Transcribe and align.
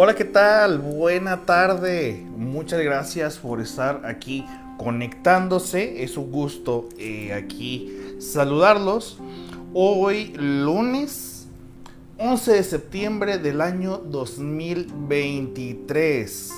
Hola, 0.00 0.14
¿qué 0.14 0.24
tal? 0.24 0.78
Buena 0.78 1.44
tarde. 1.44 2.24
Muchas 2.36 2.80
gracias 2.80 3.36
por 3.36 3.60
estar 3.60 4.06
aquí 4.06 4.46
conectándose. 4.76 6.04
Es 6.04 6.16
un 6.16 6.30
gusto 6.30 6.88
eh, 6.98 7.34
aquí 7.34 7.98
saludarlos. 8.20 9.18
Hoy 9.74 10.34
lunes 10.36 11.48
11 12.16 12.52
de 12.52 12.62
septiembre 12.62 13.38
del 13.38 13.60
año 13.60 13.98
2023. 13.98 16.52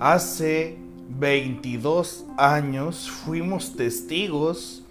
Hace 0.00 0.78
22 1.10 2.24
años 2.38 3.10
fuimos 3.10 3.76
testigos 3.76 4.82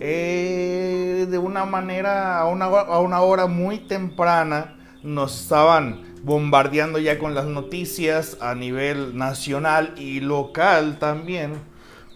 eh, 0.00 1.26
de 1.28 1.36
una 1.36 1.66
manera, 1.66 2.40
a 2.40 2.46
una, 2.46 2.64
a 2.64 3.00
una 3.00 3.20
hora 3.20 3.46
muy 3.46 3.80
temprana, 3.80 4.78
nos 5.02 5.42
estaban 5.42 6.15
bombardeando 6.26 6.98
ya 6.98 7.20
con 7.20 7.36
las 7.36 7.46
noticias 7.46 8.36
a 8.40 8.56
nivel 8.56 9.16
nacional 9.16 9.94
y 9.96 10.18
local 10.18 10.98
también, 10.98 11.52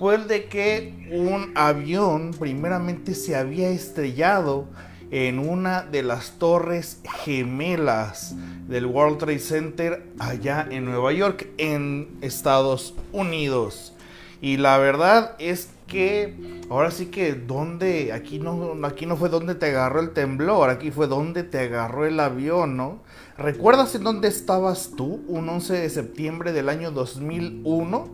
pues 0.00 0.26
de 0.26 0.46
que 0.46 1.08
un 1.12 1.52
avión 1.54 2.32
primeramente 2.36 3.14
se 3.14 3.36
había 3.36 3.70
estrellado 3.70 4.66
en 5.12 5.38
una 5.38 5.82
de 5.82 6.02
las 6.02 6.40
torres 6.40 7.00
gemelas 7.22 8.34
del 8.66 8.86
World 8.86 9.18
Trade 9.18 9.38
Center 9.38 10.02
allá 10.18 10.66
en 10.68 10.86
Nueva 10.86 11.12
York, 11.12 11.46
en 11.56 12.18
Estados 12.20 12.94
Unidos. 13.12 13.94
Y 14.40 14.56
la 14.56 14.78
verdad 14.78 15.36
es 15.38 15.68
que 15.86 16.62
ahora 16.70 16.90
sí 16.90 17.06
que 17.06 17.34
donde 17.34 18.12
aquí 18.12 18.38
no 18.38 18.76
aquí 18.84 19.04
no 19.04 19.16
fue 19.16 19.28
donde 19.28 19.54
te 19.54 19.66
agarró 19.66 20.00
el 20.00 20.10
temblor, 20.10 20.70
aquí 20.70 20.90
fue 20.90 21.08
donde 21.08 21.42
te 21.42 21.58
agarró 21.58 22.06
el 22.06 22.18
avión, 22.20 22.76
¿no? 22.76 23.02
¿Recuerdas 23.36 23.94
en 23.94 24.04
dónde 24.04 24.28
estabas 24.28 24.92
tú 24.96 25.22
un 25.26 25.48
11 25.48 25.74
de 25.74 25.90
septiembre 25.90 26.52
del 26.52 26.68
año 26.68 26.90
2001? 26.90 28.08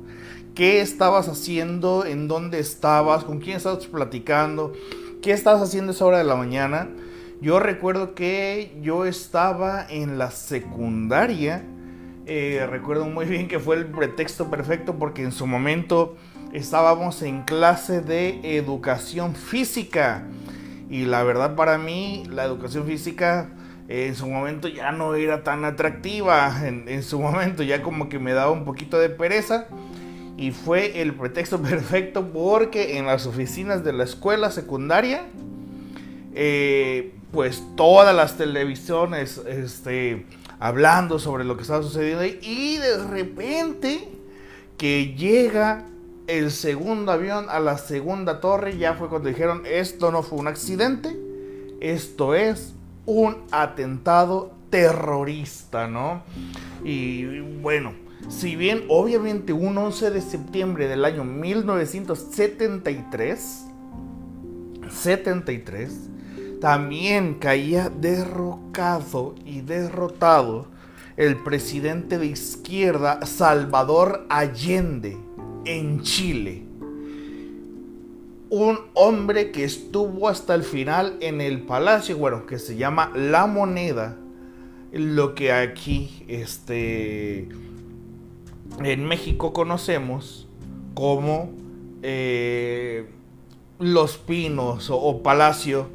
¿Qué 0.55 0.80
estabas 0.80 1.28
haciendo? 1.28 2.06
¿En 2.06 2.28
dónde 2.28 2.58
estabas? 2.61 3.24
¿Con 3.24 3.40
quién 3.40 3.58
estabas 3.58 3.86
platicando? 3.86 4.72
¿Qué 5.20 5.33
estabas 5.33 5.62
haciendo 5.62 5.92
esa 5.92 6.06
hora 6.06 6.18
de 6.18 6.24
la 6.24 6.36
mañana? 6.36 6.88
Yo 7.42 7.61
recuerdo 7.61 8.14
que 8.14 8.74
yo 8.80 9.05
estaba 9.05 9.86
en 9.88 10.16
la 10.16 10.30
secundaria. 10.30 11.62
Eh, 12.28 12.66
recuerdo 12.69 13.05
muy 13.06 13.24
bien 13.27 13.46
que 13.46 13.60
fue 13.60 13.77
el 13.77 13.86
pretexto 13.86 14.50
perfecto 14.50 14.98
porque 14.98 15.22
en 15.22 15.30
su 15.30 15.46
momento 15.46 16.16
estábamos 16.52 17.22
en 17.22 17.42
clase 17.42 18.00
de 18.00 18.41
educación 18.58 19.36
física. 19.36 20.24
Y 20.91 21.05
la 21.05 21.22
verdad 21.22 21.55
para 21.55 21.78
mí 21.78 22.24
la 22.28 22.44
educación 22.44 22.84
física 22.84 23.50
en 23.88 24.16
su 24.16 24.27
momento 24.27 24.66
ya 24.66 24.91
no 24.91 25.14
era 25.14 25.44
tan 25.44 25.64
atractiva, 25.64 26.52
en, 26.66 27.02
su 27.05 27.20
momento 27.20 27.62
ya 27.62 27.83
como 27.83 28.08
que 28.08 28.18
me 28.18 28.33
daba 28.33 28.50
un 28.50 28.64
poquito 28.64 28.98
de 28.98 29.08
pereza 29.08 29.68
y 30.36 30.50
fue 30.50 31.00
el 31.02 31.14
pretexto 31.14 31.62
perfecto 31.62 32.33
porque 32.33 32.98
en 32.98 33.06
las 33.06 33.27
oficinas 33.27 33.84
de 33.84 33.92
la 33.92 34.02
escuela 34.02 34.51
secundaria, 34.51 35.22
eh, 36.34 37.14
pues 37.30 37.62
todas 37.77 38.14
las 38.14 38.36
televisiones 38.36 39.39
este, 39.46 40.27
hablando 40.58 41.18
sobre 41.18 41.44
lo 41.44 41.56
que 41.56 41.62
estaba 41.62 41.83
sucediendo 41.83 42.24
y 42.24 42.78
de 42.78 43.05
repente 43.05 44.08
que 44.78 45.14
llega 45.14 45.84
el 46.27 46.50
segundo 46.50 47.12
avión 47.12 47.46
a 47.48 47.61
la 47.61 47.78
segunda 47.78 48.40
torre, 48.40 48.78
ya 48.78 48.95
fue 48.95 49.08
cuando 49.08 49.28
dijeron 49.28 49.62
esto 49.66 50.11
no 50.11 50.22
fue 50.22 50.39
un 50.39 50.48
accidente, 50.48 51.16
esto 51.80 52.34
es 52.34 52.74
un 53.05 53.45
atentado 53.52 54.52
terrorista, 54.70 55.86
¿no? 55.86 56.22
Y 56.84 57.40
bueno, 57.61 57.92
si 58.28 58.56
bien 58.56 58.84
obviamente 58.89 59.52
un 59.52 59.78
11 59.78 60.11
de 60.11 60.20
septiembre 60.20 60.89
del 60.89 61.05
año 61.05 61.22
1973, 61.22 63.66
73, 64.90 66.11
también 66.61 67.34
caía 67.34 67.89
derrocado 67.90 69.34
y 69.44 69.61
derrotado 69.61 70.67
el 71.17 71.36
presidente 71.36 72.18
de 72.18 72.27
izquierda 72.27 73.24
Salvador 73.24 74.27
Allende 74.28 75.16
en 75.64 76.02
Chile. 76.02 76.62
Un 78.48 78.78
hombre 78.95 79.50
que 79.50 79.64
estuvo 79.64 80.28
hasta 80.28 80.55
el 80.55 80.62
final 80.62 81.16
en 81.20 81.40
el 81.40 81.62
palacio, 81.62 82.16
bueno, 82.16 82.46
que 82.46 82.58
se 82.58 82.77
llama 82.77 83.11
La 83.14 83.46
Moneda, 83.46 84.16
lo 84.92 85.34
que 85.34 85.52
aquí 85.52 86.24
este, 86.28 87.48
en 88.83 89.05
México 89.05 89.52
conocemos 89.52 90.46
como 90.95 91.50
eh, 92.02 93.08
Los 93.78 94.16
Pinos 94.16 94.90
o, 94.90 95.22
Palacio 95.22 95.89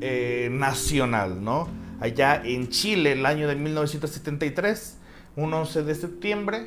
eh, 0.00 0.48
Nacional, 0.52 1.42
¿no? 1.42 1.68
Allá 2.00 2.40
en 2.44 2.68
Chile, 2.68 3.12
el 3.12 3.26
año 3.26 3.48
de 3.48 3.56
1973, 3.56 4.96
un 5.34 5.52
11 5.52 5.82
de 5.82 5.94
septiembre, 5.94 6.66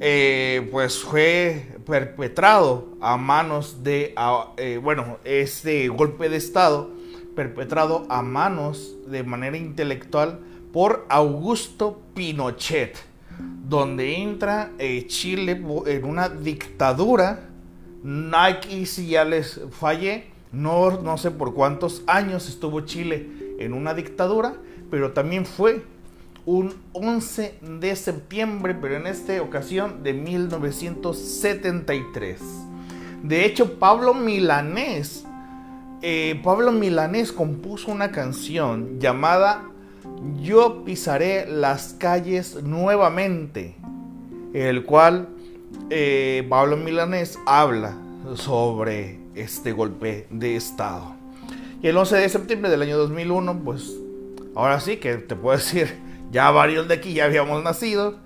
eh, 0.00 0.66
pues 0.72 0.98
fue 0.98 1.76
perpetrado 1.86 2.96
a 3.00 3.18
manos 3.18 3.84
de, 3.84 4.14
eh, 4.56 4.80
bueno, 4.82 5.18
este 5.24 5.88
golpe 5.88 6.28
de 6.28 6.36
Estado 6.36 6.90
perpetrado 7.36 8.06
a 8.08 8.22
manos 8.22 8.96
de 9.06 9.24
manera 9.24 9.58
intelectual 9.58 10.40
por 10.72 11.04
Augusto 11.10 12.00
Pinochet, 12.14 12.96
donde 13.68 14.16
entra 14.16 14.70
Chile 15.06 15.62
en 15.86 16.04
una 16.04 16.28
dictadura. 16.28 17.50
Nike, 18.02 18.86
si 18.86 19.08
ya 19.08 19.24
les 19.24 19.60
fallé, 19.70 20.33
no, 20.54 21.02
no 21.02 21.18
sé 21.18 21.30
por 21.30 21.54
cuántos 21.54 22.02
años 22.06 22.48
estuvo 22.48 22.80
Chile 22.80 23.28
en 23.58 23.72
una 23.72 23.94
dictadura, 23.94 24.56
pero 24.90 25.12
también 25.12 25.46
fue 25.46 25.84
un 26.46 26.74
11 26.92 27.58
de 27.80 27.96
septiembre, 27.96 28.76
pero 28.80 28.96
en 28.96 29.06
esta 29.06 29.42
ocasión 29.42 30.02
de 30.02 30.12
1973. 30.12 32.40
De 33.22 33.46
hecho, 33.46 33.78
Pablo 33.78 34.12
Milanés, 34.12 35.24
eh, 36.02 36.38
Pablo 36.44 36.70
Milanés 36.72 37.32
compuso 37.32 37.90
una 37.90 38.10
canción 38.10 39.00
llamada 39.00 39.70
Yo 40.42 40.84
pisaré 40.84 41.46
las 41.46 41.94
calles 41.94 42.62
nuevamente, 42.62 43.76
el 44.52 44.84
cual 44.84 45.30
eh, 45.88 46.46
Pablo 46.50 46.76
Milanés 46.76 47.38
habla 47.46 47.96
sobre 48.34 49.23
este 49.34 49.72
golpe 49.72 50.26
de 50.30 50.56
Estado. 50.56 51.14
Y 51.82 51.88
el 51.88 51.96
11 51.96 52.16
de 52.16 52.28
septiembre 52.28 52.70
del 52.70 52.82
año 52.82 52.96
2001, 52.96 53.60
pues 53.64 53.94
ahora 54.54 54.80
sí 54.80 54.96
que 54.96 55.16
te 55.16 55.36
puedo 55.36 55.56
decir, 55.58 55.98
ya 56.30 56.50
varios 56.50 56.88
de 56.88 56.94
aquí 56.94 57.14
ya 57.14 57.26
habíamos 57.26 57.62
nacido. 57.62 58.22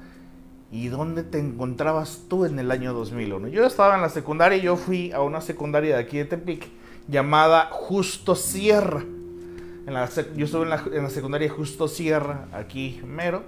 ¿Y 0.71 0.89
dónde 0.89 1.23
te 1.23 1.39
encontrabas 1.39 2.25
tú 2.29 2.45
en 2.45 2.59
el 2.59 2.71
año 2.71 2.93
2001? 2.93 3.49
Yo 3.49 3.65
estaba 3.65 3.95
en 3.95 4.03
la 4.03 4.11
secundaria 4.11 4.59
y 4.59 4.63
yo 4.63 4.77
fui 4.77 5.13
a 5.13 5.23
una 5.23 5.41
secundaria 5.41 5.97
de 5.97 6.03
aquí 6.03 6.19
de 6.19 6.27
Tepic 6.27 6.69
llamada 7.09 7.69
Justo 7.73 8.35
Sierra. 8.35 9.01
En 9.01 9.95
la, 9.95 10.11
yo 10.37 10.45
estuve 10.45 10.65
en 10.65 10.69
la, 10.69 10.85
en 10.93 11.03
la 11.05 11.11
secundaria 11.11 11.49
Justo 11.49 11.89
Sierra, 11.89 12.49
aquí 12.53 13.01
mero, 13.07 13.45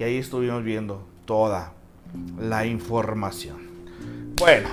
y 0.00 0.02
ahí 0.02 0.16
estuvimos 0.16 0.64
viendo 0.64 1.06
toda 1.26 1.72
la 2.40 2.66
información. 2.66 3.58
Bueno, 4.36 4.68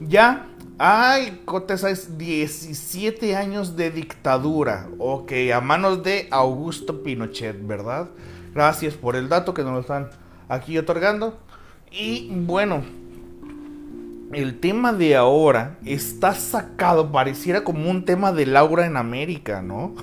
ya 0.00 0.49
hay, 0.82 1.42
es 1.90 2.16
17 2.16 3.36
años 3.36 3.76
de 3.76 3.90
dictadura, 3.90 4.88
ok, 4.98 5.30
a 5.54 5.60
manos 5.60 6.02
de 6.02 6.26
Augusto 6.30 7.02
Pinochet, 7.02 7.66
¿verdad? 7.66 8.08
Gracias 8.54 8.94
por 8.94 9.14
el 9.14 9.28
dato 9.28 9.52
que 9.52 9.62
nos 9.62 9.80
están 9.82 10.08
aquí 10.48 10.78
otorgando. 10.78 11.38
Y 11.92 12.30
bueno, 12.30 12.82
el 14.32 14.58
tema 14.58 14.94
de 14.94 15.16
ahora 15.16 15.76
está 15.84 16.32
sacado, 16.32 17.12
pareciera 17.12 17.62
como 17.62 17.90
un 17.90 18.06
tema 18.06 18.32
de 18.32 18.46
Laura 18.46 18.86
en 18.86 18.96
América, 18.96 19.60
¿no? 19.60 19.96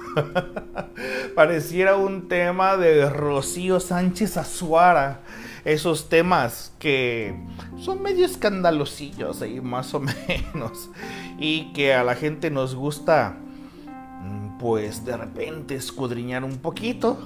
pareciera 1.36 1.96
un 1.96 2.28
tema 2.28 2.78
de 2.78 3.10
Rocío 3.10 3.80
Sánchez 3.80 4.38
Azuara. 4.38 5.22
Esos 5.68 6.08
temas 6.08 6.72
que 6.80 7.36
son 7.78 8.02
medio 8.02 8.26
escandalosillos 8.26 9.42
ahí, 9.42 9.60
más 9.60 9.94
o 9.94 10.00
menos. 10.28 10.90
Y 11.38 11.74
que 11.74 11.94
a 11.94 12.04
la 12.04 12.16
gente 12.16 12.50
nos 12.50 12.74
gusta, 12.74 13.38
mm, 14.24 14.58
pues 14.60 15.04
de 15.04 15.18
repente 15.18 15.76
escudriñar 15.76 16.44
un 16.44 16.58
poquito 16.58 17.18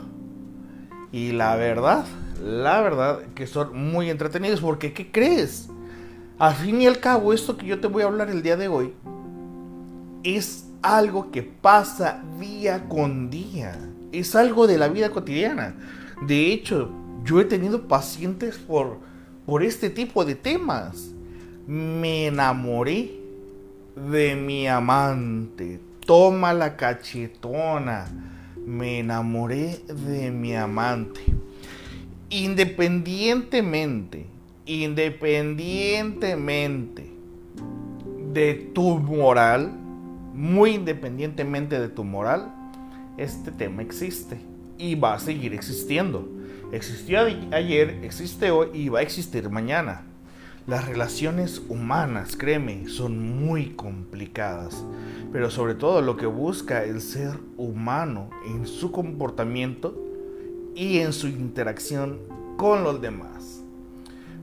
y 1.11 1.33
la 1.33 1.55
verdad, 1.55 2.05
la 2.41 2.81
verdad 2.81 3.19
que 3.35 3.45
son 3.45 3.91
muy 3.91 4.09
entretenidos 4.09 4.61
porque 4.61 4.94
¿qué 4.94 5.11
crees? 5.11 5.69
Al 6.39 6.55
fin 6.55 6.81
y 6.81 6.87
al 6.87 6.99
cabo, 6.99 7.33
esto 7.33 7.57
que 7.57 7.67
yo 7.67 7.79
te 7.79 7.87
voy 7.87 8.03
a 8.03 8.07
hablar 8.07 8.29
el 8.29 8.41
día 8.41 8.57
de 8.57 8.67
hoy 8.67 8.94
es 10.23 10.65
algo 10.81 11.31
que 11.31 11.44
pasa 11.44 12.23
día 12.39 12.87
con 12.87 13.29
día. 13.29 13.77
Es 14.11 14.35
algo 14.35 14.67
de 14.67 14.77
la 14.77 14.87
vida 14.87 15.11
cotidiana. 15.11 15.75
De 16.25 16.51
hecho, 16.51 16.91
yo 17.23 17.39
he 17.39 17.45
tenido 17.45 17.88
pacientes 17.88 18.57
por, 18.57 18.97
por 19.45 19.63
este 19.63 19.89
tipo 19.89 20.25
de 20.25 20.35
temas. 20.35 21.13
Me 21.68 22.27
enamoré 22.27 23.12
de 23.95 24.35
mi 24.35 24.68
amante. 24.68 25.79
Toma 26.06 26.53
la 26.53 26.75
cachetona. 26.75 28.07
Me 28.65 29.00
enamoré 29.00 29.79
de 29.88 30.29
mi 30.31 30.53
amante. 30.56 31.21
Independientemente, 32.29 34.25
independientemente 34.65 37.12
de 38.33 38.53
tu 38.73 39.00
moral, 39.00 39.71
muy 40.33 40.71
independientemente 40.71 41.79
de 41.79 41.88
tu 41.89 42.03
moral, 42.03 42.51
este 43.18 43.51
tema 43.51 43.81
existe 43.81 44.38
y 44.77 44.95
va 44.95 45.15
a 45.15 45.19
seguir 45.19 45.53
existiendo. 45.53 46.27
Existió 46.71 47.19
ayer, 47.51 48.00
existe 48.03 48.50
hoy 48.50 48.69
y 48.73 48.88
va 48.88 49.00
a 49.00 49.01
existir 49.01 49.50
mañana. 49.50 50.03
Las 50.68 50.88
relaciones 50.88 51.62
humanas, 51.68 52.38
créeme, 52.38 52.88
son 52.88 53.44
muy 53.45 53.71
complicadas, 53.71 54.85
pero 55.33 55.51
sobre 55.51 55.75
todo 55.75 56.01
lo 56.01 56.15
que 56.15 56.27
busca 56.27 56.85
el 56.85 57.01
ser 57.01 57.38
humano 57.57 58.29
en 58.45 58.65
su 58.65 58.91
comportamiento 58.91 60.01
y 60.73 61.00
en 61.00 61.12
su 61.12 61.27
interacción 61.27 62.19
con 62.56 62.85
los 62.85 63.01
demás. 63.01 63.62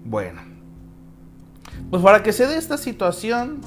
Bueno, 0.05 0.43
pues 1.89 2.03
para 2.03 2.23
que 2.23 2.35
se 2.35 2.47
dé 2.47 2.59
esta 2.59 2.77
situación 2.77 3.61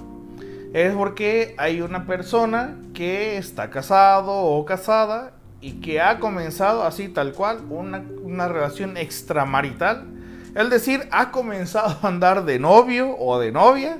es 0.74 0.94
porque 0.94 1.56
hay 1.58 1.81
una 1.81 2.06
persona 2.06 2.78
que 2.94 3.38
está 3.38 3.72
casado 3.72 4.31
o 4.31 4.63
casada 4.66 5.41
y 5.62 5.74
que 5.74 6.02
ha 6.02 6.19
comenzado 6.19 6.84
así 6.84 7.08
tal 7.08 7.34
cual 7.34 7.62
una, 7.69 8.04
una 8.24 8.48
relación 8.48 8.98
extramarital. 8.98 10.08
Es 10.56 10.69
decir, 10.69 11.08
ha 11.12 11.31
comenzado 11.31 11.98
a 12.02 12.08
andar 12.08 12.46
de 12.46 12.60
novio 12.60 13.16
o 13.18 13.40
de 13.40 13.52
novia 13.52 14.00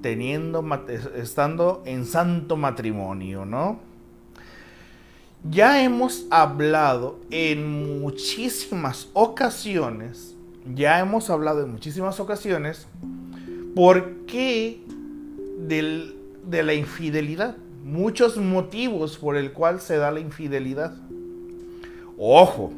teniendo 0.00 0.64
estando 1.16 1.82
en 1.84 2.06
santo 2.06 2.56
matrimonio, 2.56 3.44
¿no? 3.44 3.80
Ya 5.48 5.82
hemos 5.82 6.26
hablado 6.30 7.20
en 7.30 8.00
muchísimas 8.00 9.08
ocasiones, 9.12 10.34
ya 10.74 10.98
hemos 10.98 11.30
hablado 11.30 11.62
en 11.62 11.70
muchísimas 11.70 12.18
ocasiones 12.20 12.86
por 13.74 14.26
qué 14.26 14.82
de 15.58 16.62
la 16.62 16.74
infidelidad. 16.74 17.56
Muchos 17.88 18.36
motivos 18.36 19.16
por 19.16 19.34
el 19.38 19.52
cual 19.52 19.80
se 19.80 19.96
da 19.96 20.10
la 20.10 20.20
infidelidad. 20.20 20.94
Ojo, 22.18 22.70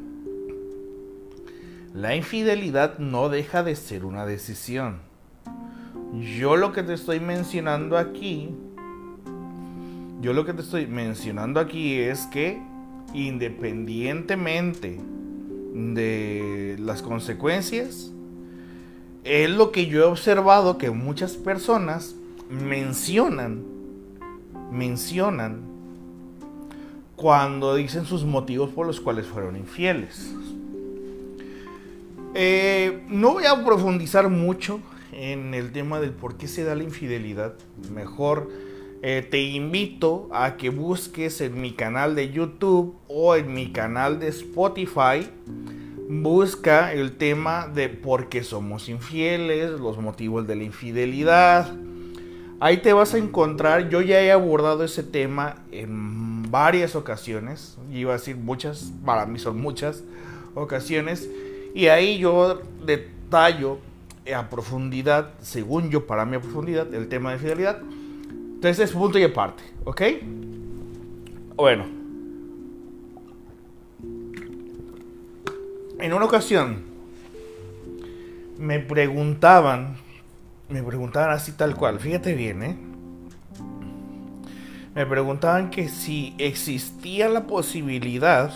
la 1.93 2.15
infidelidad 2.15 2.99
no 2.99 3.29
deja 3.29 3.65
de 3.65 3.75
ser 3.75 4.05
una 4.05 4.25
decisión. 4.25 4.99
Yo 6.39 6.55
lo 6.55 6.73
que 6.73 6.85
te 6.85 6.95
estoy 6.95 7.19
mencionando 7.19 7.99
aquí, 7.99 8.51
yo 10.21 10.33
lo 10.33 10.47
que 10.47 10.53
te 10.53 10.62
estoy 10.62 10.87
mencionando 10.87 11.59
aquí 11.59 11.99
es 11.99 12.27
que 12.27 12.63
independientemente 13.13 15.01
de 15.75 16.77
las 16.79 17.03
consecuencias, 17.03 18.13
es 19.25 19.51
lo 19.51 19.73
que 19.73 19.87
yo 19.87 20.03
he 20.03 20.06
observado 20.06 20.79
que 20.79 20.93
muchas 20.93 21.33
personas 21.33 22.15
mencionan, 22.49 23.69
mencionan 24.70 25.62
cuando 27.17 27.75
dicen 27.75 28.06
sus 28.06 28.25
motivos 28.25 28.70
por 28.70 28.87
los 28.87 29.00
cuales 29.00 29.26
fueron 29.26 29.56
infieles. 29.56 30.34
Eh, 32.34 33.02
no 33.08 33.32
voy 33.32 33.44
a 33.44 33.62
profundizar 33.64 34.28
mucho 34.31 34.81
en 35.12 35.52
el 35.52 35.72
tema 35.72 36.00
del 36.00 36.12
por 36.12 36.37
qué 36.37 36.49
se 36.49 36.64
da 36.64 36.75
la 36.75 36.82
infidelidad. 36.82 37.55
Mejor 37.93 38.49
eh, 39.02 39.26
te 39.28 39.43
invito 39.43 40.28
a 40.32 40.56
que 40.56 40.70
busques 40.70 41.40
en 41.40 41.61
mi 41.61 41.72
canal 41.72 42.14
de 42.14 42.31
YouTube 42.31 42.94
o 43.08 43.37
en 43.37 43.52
mi 43.52 43.72
canal 43.72 44.19
de 44.20 44.28
Spotify. 44.28 45.28
Busca 46.08 46.93
el 46.93 47.17
tema 47.17 47.69
de 47.69 47.88
por 47.88 48.28
qué 48.28 48.43
somos 48.43 48.88
infieles, 48.88 49.72
los 49.72 49.99
motivos 49.99 50.46
de 50.46 50.56
la 50.56 50.64
infidelidad 50.64 51.70
Ahí 52.62 52.77
te 52.77 52.93
vas 52.93 53.15
a 53.15 53.19
encontrar, 53.19 53.89
yo 53.89 54.03
ya 54.03 54.21
he 54.21 54.31
abordado 54.31 54.85
ese 54.85 55.03
tema 55.03 55.57
en 55.73 56.51
varias 56.51 56.95
ocasiones, 56.95 57.79
iba 57.91 58.12
a 58.12 58.19
decir 58.19 58.37
muchas, 58.37 58.93
para 59.05 59.25
mí 59.25 59.39
son 59.39 59.59
muchas 59.59 60.05
ocasiones, 60.55 61.27
y 61.75 61.87
ahí 61.87 62.19
yo 62.19 62.61
detallo 62.85 63.79
a 64.35 64.51
profundidad, 64.51 65.33
según 65.41 65.91
yo, 65.91 66.07
para 66.07 66.27
mi 66.27 66.37
profundidad, 66.37 66.93
el 66.93 67.09
tema 67.09 67.33
de 67.33 67.39
fidelidad. 67.39 67.81
Entonces 67.81 68.91
es 68.91 68.93
punto 68.93 69.19
y 69.19 69.25
aparte, 69.25 69.63
¿ok? 69.85 70.03
Bueno. 71.56 71.87
En 75.99 76.13
una 76.13 76.25
ocasión 76.27 76.83
me 78.59 78.81
preguntaban 78.81 79.97
me 80.70 80.82
preguntaban 80.82 81.31
así 81.31 81.52
tal 81.52 81.75
cual, 81.75 81.99
fíjate 81.99 82.34
bien, 82.34 82.62
¿eh? 82.62 82.76
Me 84.94 85.06
preguntaban 85.06 85.70
que 85.70 85.88
si 85.88 86.34
existía 86.38 87.28
la 87.28 87.46
posibilidad 87.46 88.50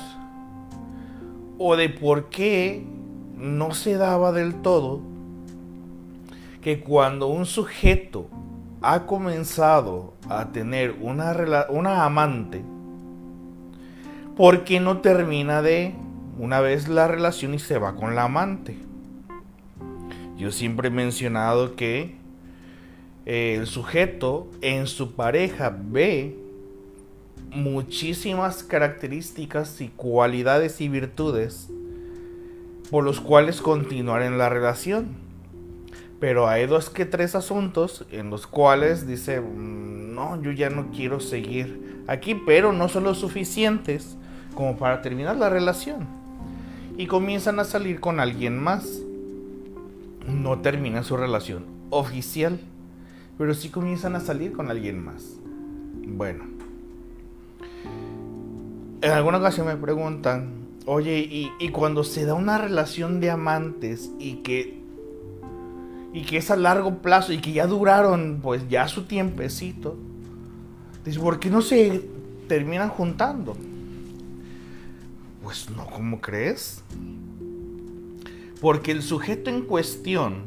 o 1.58 1.76
de 1.76 1.88
por 1.88 2.28
qué 2.28 2.84
no 3.36 3.74
se 3.74 3.96
daba 3.96 4.32
del 4.32 4.54
todo 4.62 5.00
que 6.60 6.80
cuando 6.80 7.28
un 7.28 7.46
sujeto 7.46 8.28
ha 8.80 9.06
comenzado 9.06 10.14
a 10.28 10.50
tener 10.50 10.96
una, 11.00 11.66
una 11.68 12.04
amante, 12.04 12.64
¿por 14.36 14.64
qué 14.64 14.80
no 14.80 14.98
termina 14.98 15.62
de 15.62 15.94
una 16.38 16.60
vez 16.60 16.88
la 16.88 17.06
relación 17.06 17.54
y 17.54 17.58
se 17.58 17.78
va 17.78 17.94
con 17.94 18.14
la 18.14 18.24
amante? 18.24 18.76
Yo 20.36 20.50
siempre 20.50 20.88
he 20.88 20.90
mencionado 20.90 21.76
que 21.76 22.16
eh, 23.26 23.56
el 23.58 23.66
sujeto 23.66 24.48
en 24.60 24.86
su 24.86 25.12
pareja 25.12 25.74
ve 25.76 26.36
muchísimas 27.52 28.64
características 28.64 29.80
y 29.80 29.88
cualidades 29.88 30.80
y 30.80 30.88
virtudes 30.88 31.70
por 32.90 33.04
los 33.04 33.20
cuales 33.20 33.60
continuar 33.60 34.22
en 34.22 34.38
la 34.38 34.48
relación. 34.48 35.08
Pero 36.20 36.48
hay 36.48 36.66
dos 36.66 36.90
que 36.90 37.04
tres 37.04 37.34
asuntos 37.34 38.04
en 38.10 38.30
los 38.30 38.46
cuales 38.46 39.06
dice, 39.06 39.40
mm, 39.40 40.14
no, 40.14 40.42
yo 40.42 40.50
ya 40.50 40.68
no 40.70 40.90
quiero 40.90 41.20
seguir 41.20 42.02
aquí, 42.06 42.34
pero 42.34 42.72
no 42.72 42.88
son 42.88 43.04
los 43.04 43.18
suficientes 43.18 44.16
como 44.54 44.76
para 44.76 45.00
terminar 45.00 45.36
la 45.36 45.48
relación. 45.48 46.06
Y 46.96 47.06
comienzan 47.06 47.58
a 47.58 47.64
salir 47.64 48.00
con 48.00 48.20
alguien 48.20 48.58
más 48.58 49.03
no 50.26 50.60
terminan 50.60 51.04
su 51.04 51.16
relación 51.16 51.66
oficial, 51.90 52.60
pero 53.38 53.54
sí 53.54 53.68
comienzan 53.68 54.16
a 54.16 54.20
salir 54.20 54.52
con 54.52 54.70
alguien 54.70 55.04
más. 55.04 55.38
Bueno, 56.06 56.44
en 59.00 59.10
alguna 59.10 59.38
ocasión 59.38 59.66
me 59.66 59.76
preguntan, 59.76 60.64
oye, 60.86 61.18
y, 61.58 61.68
cuando 61.70 62.04
se 62.04 62.24
da 62.24 62.34
una 62.34 62.58
relación 62.58 63.20
de 63.20 63.30
amantes 63.30 64.10
y 64.18 64.36
que 64.36 64.82
y 66.12 66.22
que 66.22 66.36
es 66.36 66.50
a 66.52 66.56
largo 66.56 66.98
plazo 66.98 67.32
y 67.32 67.38
que 67.38 67.52
ya 67.52 67.66
duraron 67.66 68.38
pues 68.40 68.68
ya 68.68 68.86
su 68.86 69.04
tiempecito, 69.04 69.96
dice, 71.04 71.18
¿por 71.18 71.40
qué 71.40 71.50
no 71.50 71.60
se 71.60 72.08
terminan 72.46 72.88
juntando? 72.88 73.56
Pues 75.42 75.68
no, 75.70 75.86
¿cómo 75.86 76.20
crees? 76.20 76.84
Porque 78.64 78.92
el 78.92 79.02
sujeto 79.02 79.50
en 79.50 79.60
cuestión, 79.60 80.44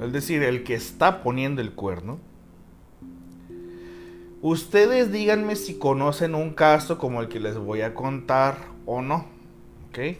es 0.00 0.12
decir, 0.12 0.42
el 0.42 0.64
que 0.64 0.74
está 0.74 1.22
poniendo 1.22 1.60
el 1.60 1.70
cuerno, 1.70 2.18
ustedes 4.42 5.12
díganme 5.12 5.54
si 5.54 5.78
conocen 5.78 6.34
un 6.34 6.54
caso 6.54 6.98
como 6.98 7.20
el 7.20 7.28
que 7.28 7.38
les 7.38 7.56
voy 7.56 7.82
a 7.82 7.94
contar 7.94 8.56
o 8.84 9.00
no. 9.00 9.26
¿Ok? 9.90 10.16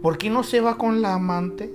¿Por 0.00 0.16
qué 0.16 0.30
no 0.30 0.42
se 0.42 0.62
va 0.62 0.78
con 0.78 1.02
la 1.02 1.12
amante? 1.12 1.70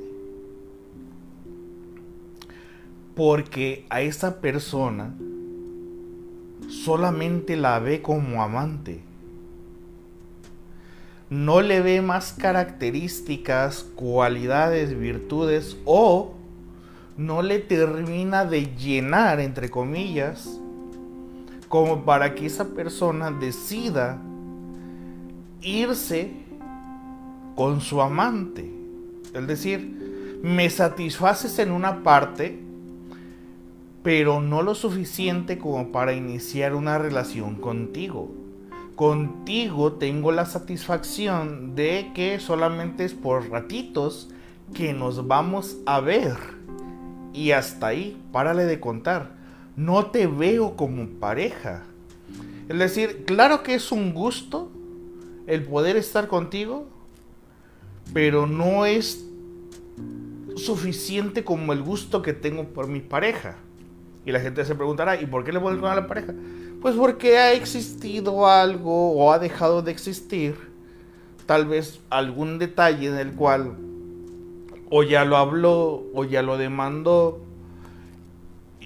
Porque 3.14 3.86
a 3.92 4.02
esa 4.02 4.42
persona 4.42 5.14
solamente 6.68 7.56
la 7.58 7.78
ve 7.78 8.02
como 8.02 8.42
amante 8.42 9.04
no 11.32 11.62
le 11.62 11.80
ve 11.80 12.02
más 12.02 12.34
características, 12.34 13.86
cualidades, 13.96 15.00
virtudes 15.00 15.78
o 15.86 16.34
no 17.16 17.42
le 17.42 17.60
termina 17.60 18.44
de 18.44 18.76
llenar, 18.76 19.40
entre 19.40 19.70
comillas, 19.70 20.60
como 21.70 22.04
para 22.04 22.36
que 22.36 22.48
esa 22.48 22.74
persona 22.74 23.32
decida 23.32 24.22
irse 25.62 26.34
con 27.56 27.80
su 27.80 28.02
amante. 28.02 28.70
Es 29.34 29.48
decir, 29.48 30.40
me 30.44 30.70
satisfaces 30.70 31.60
en 31.60 31.72
una 31.72 32.04
parte, 32.04 32.60
pero 34.04 34.42
no 34.42 34.64
lo 34.64 34.76
suficiente 34.76 35.58
como 35.58 35.94
para 35.94 36.12
iniciar 36.12 36.76
una 36.76 36.98
relación 36.98 37.56
contigo. 37.56 38.41
Contigo 38.96 39.94
tengo 39.94 40.32
la 40.32 40.46
satisfacción 40.46 41.76
de 41.76 42.12
que 42.14 42.40
solamente 42.40 43.06
es 43.06 43.14
por 43.14 43.50
ratitos 43.50 44.30
que 44.74 44.94
nos 44.94 45.28
vamos 45.28 45.78
a 45.86 46.00
ver. 46.00 46.38
Y 47.34 47.52
hasta 47.52 47.88
ahí, 47.88 48.22
párale 48.32 48.66
de 48.66 48.80
contar. 48.80 49.36
No 49.76 50.08
te 50.08 50.28
veo 50.28 50.76
como 50.76 51.08
pareja. 51.08 51.84
Es 52.70 52.78
decir, 52.78 53.24
claro 53.26 53.64
que 53.64 53.76
es 53.76 53.92
un 53.92 54.14
gusto 54.14 54.70
el 55.48 55.64
poder 55.64 55.96
estar 55.98 56.28
contigo, 56.28 56.88
pero 58.14 58.48
no 58.48 58.86
es 58.86 59.26
suficiente 60.56 61.44
como 61.44 61.74
el 61.74 61.82
gusto 61.82 62.22
que 62.22 62.34
tengo 62.34 62.66
por 62.66 62.88
mi 62.88 63.00
pareja. 63.00 63.56
Y 64.26 64.32
la 64.32 64.40
gente 64.40 64.64
se 64.66 64.76
preguntará, 64.76 65.20
¿y 65.20 65.26
por 65.26 65.44
qué 65.44 65.52
le 65.52 65.60
pones 65.60 65.80
con 65.80 65.90
a 65.90 65.96
la 65.96 66.08
pareja? 66.08 66.34
Pues 66.82 66.96
porque 66.96 67.38
ha 67.38 67.54
existido 67.54 68.48
algo 68.48 69.12
o 69.12 69.32
ha 69.32 69.38
dejado 69.38 69.84
de 69.84 69.92
existir, 69.92 70.56
tal 71.46 71.68
vez 71.68 72.00
algún 72.10 72.58
detalle 72.58 73.08
en 73.08 73.18
el 73.18 73.34
cual 73.34 73.78
o 74.90 75.04
ya 75.04 75.24
lo 75.24 75.38
habló 75.38 76.04
o 76.16 76.26
ya 76.26 76.42
lo 76.42 76.58
demandó. 76.58 77.40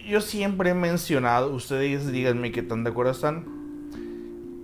Yo 0.06 0.20
siempre 0.20 0.72
he 0.72 0.74
mencionado, 0.74 1.54
ustedes 1.54 2.12
díganme 2.12 2.52
qué 2.52 2.62
tan 2.62 2.84
de 2.84 2.90
acuerdo 2.90 3.14
están, 3.14 3.46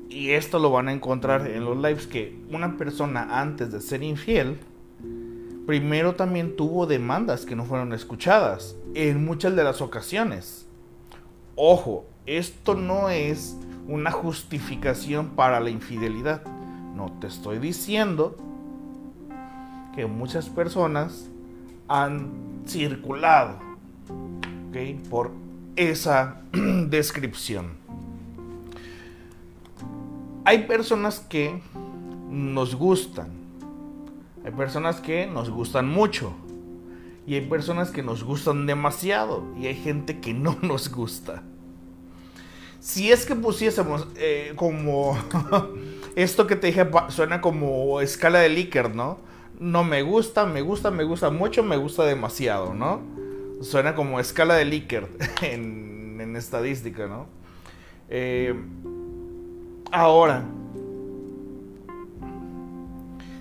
y 0.09 0.31
esto 0.31 0.59
lo 0.59 0.69
van 0.69 0.89
a 0.89 0.93
encontrar 0.93 1.47
en 1.47 1.63
los 1.63 1.77
lives, 1.77 2.07
que 2.07 2.37
una 2.51 2.75
persona 2.75 3.39
antes 3.39 3.71
de 3.71 3.79
ser 3.79 4.03
infiel, 4.03 4.59
primero 5.65 6.15
también 6.15 6.57
tuvo 6.57 6.85
demandas 6.85 7.45
que 7.45 7.55
no 7.55 7.63
fueron 7.63 7.93
escuchadas 7.93 8.75
en 8.93 9.23
muchas 9.23 9.55
de 9.55 9.63
las 9.63 9.81
ocasiones. 9.81 10.67
Ojo, 11.55 12.10
esto 12.25 12.75
no 12.75 13.09
es 13.09 13.57
una 13.87 14.11
justificación 14.11 15.29
para 15.29 15.59
la 15.59 15.69
infidelidad. 15.69 16.43
No 16.95 17.11
te 17.19 17.27
estoy 17.27 17.59
diciendo 17.59 18.37
que 19.95 20.05
muchas 20.05 20.49
personas 20.49 21.29
han 21.87 22.31
circulado 22.65 23.71
por 25.09 25.31
esa 25.75 26.41
descripción. 26.87 27.73
Hay 30.45 30.65
personas 30.65 31.19
que 31.19 31.61
nos 32.29 32.75
gustan, 32.75 33.29
hay 34.45 34.51
personas 34.51 35.01
que 35.01 35.27
nos 35.27 35.49
gustan 35.49 35.87
mucho 35.87 36.33
y 37.27 37.35
hay 37.35 37.41
personas 37.41 37.91
que 37.91 38.01
nos 38.01 38.23
gustan 38.23 38.65
demasiado 38.65 39.43
y 39.59 39.67
hay 39.67 39.75
gente 39.75 40.19
que 40.19 40.33
no 40.33 40.57
nos 40.61 40.89
gusta. 40.89 41.43
Si 42.81 43.11
es 43.11 43.27
que 43.27 43.35
pusiésemos 43.35 44.07
eh, 44.15 44.53
como 44.55 45.15
esto 46.15 46.47
que 46.47 46.55
te 46.55 46.67
dije 46.67 46.89
suena 47.09 47.39
como 47.39 48.01
escala 48.01 48.39
de 48.39 48.49
Likert, 48.49 48.95
¿no? 48.95 49.19
No 49.59 49.83
me 49.83 50.01
gusta, 50.01 50.47
me 50.47 50.61
gusta, 50.61 50.89
me 50.89 51.03
gusta 51.03 51.29
mucho, 51.29 51.61
me 51.61 51.77
gusta 51.77 52.03
demasiado, 52.05 52.73
¿no? 52.73 52.99
Suena 53.61 53.93
como 53.93 54.19
escala 54.19 54.55
de 54.55 54.65
Likert 54.65 55.11
en, 55.43 56.35
estadística, 56.35 57.05
¿no? 57.05 57.27
Eh, 58.09 58.55
ahora, 59.91 60.43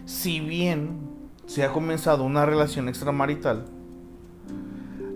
si 0.05 0.41
bien 0.41 0.99
se 1.47 1.65
ha 1.65 1.73
comenzado 1.73 2.25
una 2.25 2.45
relación 2.45 2.91
extramarital, 2.91 3.65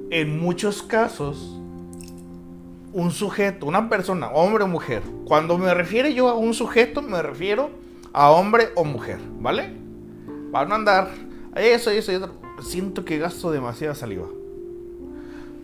en 0.09 0.40
muchos 0.40 0.83
casos 0.83 1.61
un 2.94 3.10
sujeto, 3.10 3.66
una 3.66 3.88
persona, 3.88 4.28
hombre 4.28 4.64
o 4.64 4.68
mujer. 4.68 5.02
Cuando 5.26 5.58
me 5.58 5.74
refiero 5.74 6.08
yo 6.08 6.28
a 6.28 6.34
un 6.34 6.54
sujeto, 6.54 7.02
me 7.02 7.20
refiero 7.20 7.70
a 8.12 8.30
hombre 8.30 8.68
o 8.76 8.84
mujer, 8.84 9.18
¿vale? 9.40 9.74
Para 10.52 10.68
no 10.68 10.76
andar, 10.76 11.10
eso, 11.56 11.90
eso, 11.90 12.12
eso. 12.12 12.30
Siento 12.62 13.04
que 13.04 13.18
gasto 13.18 13.50
demasiada 13.50 13.96
saliva. 13.96 14.26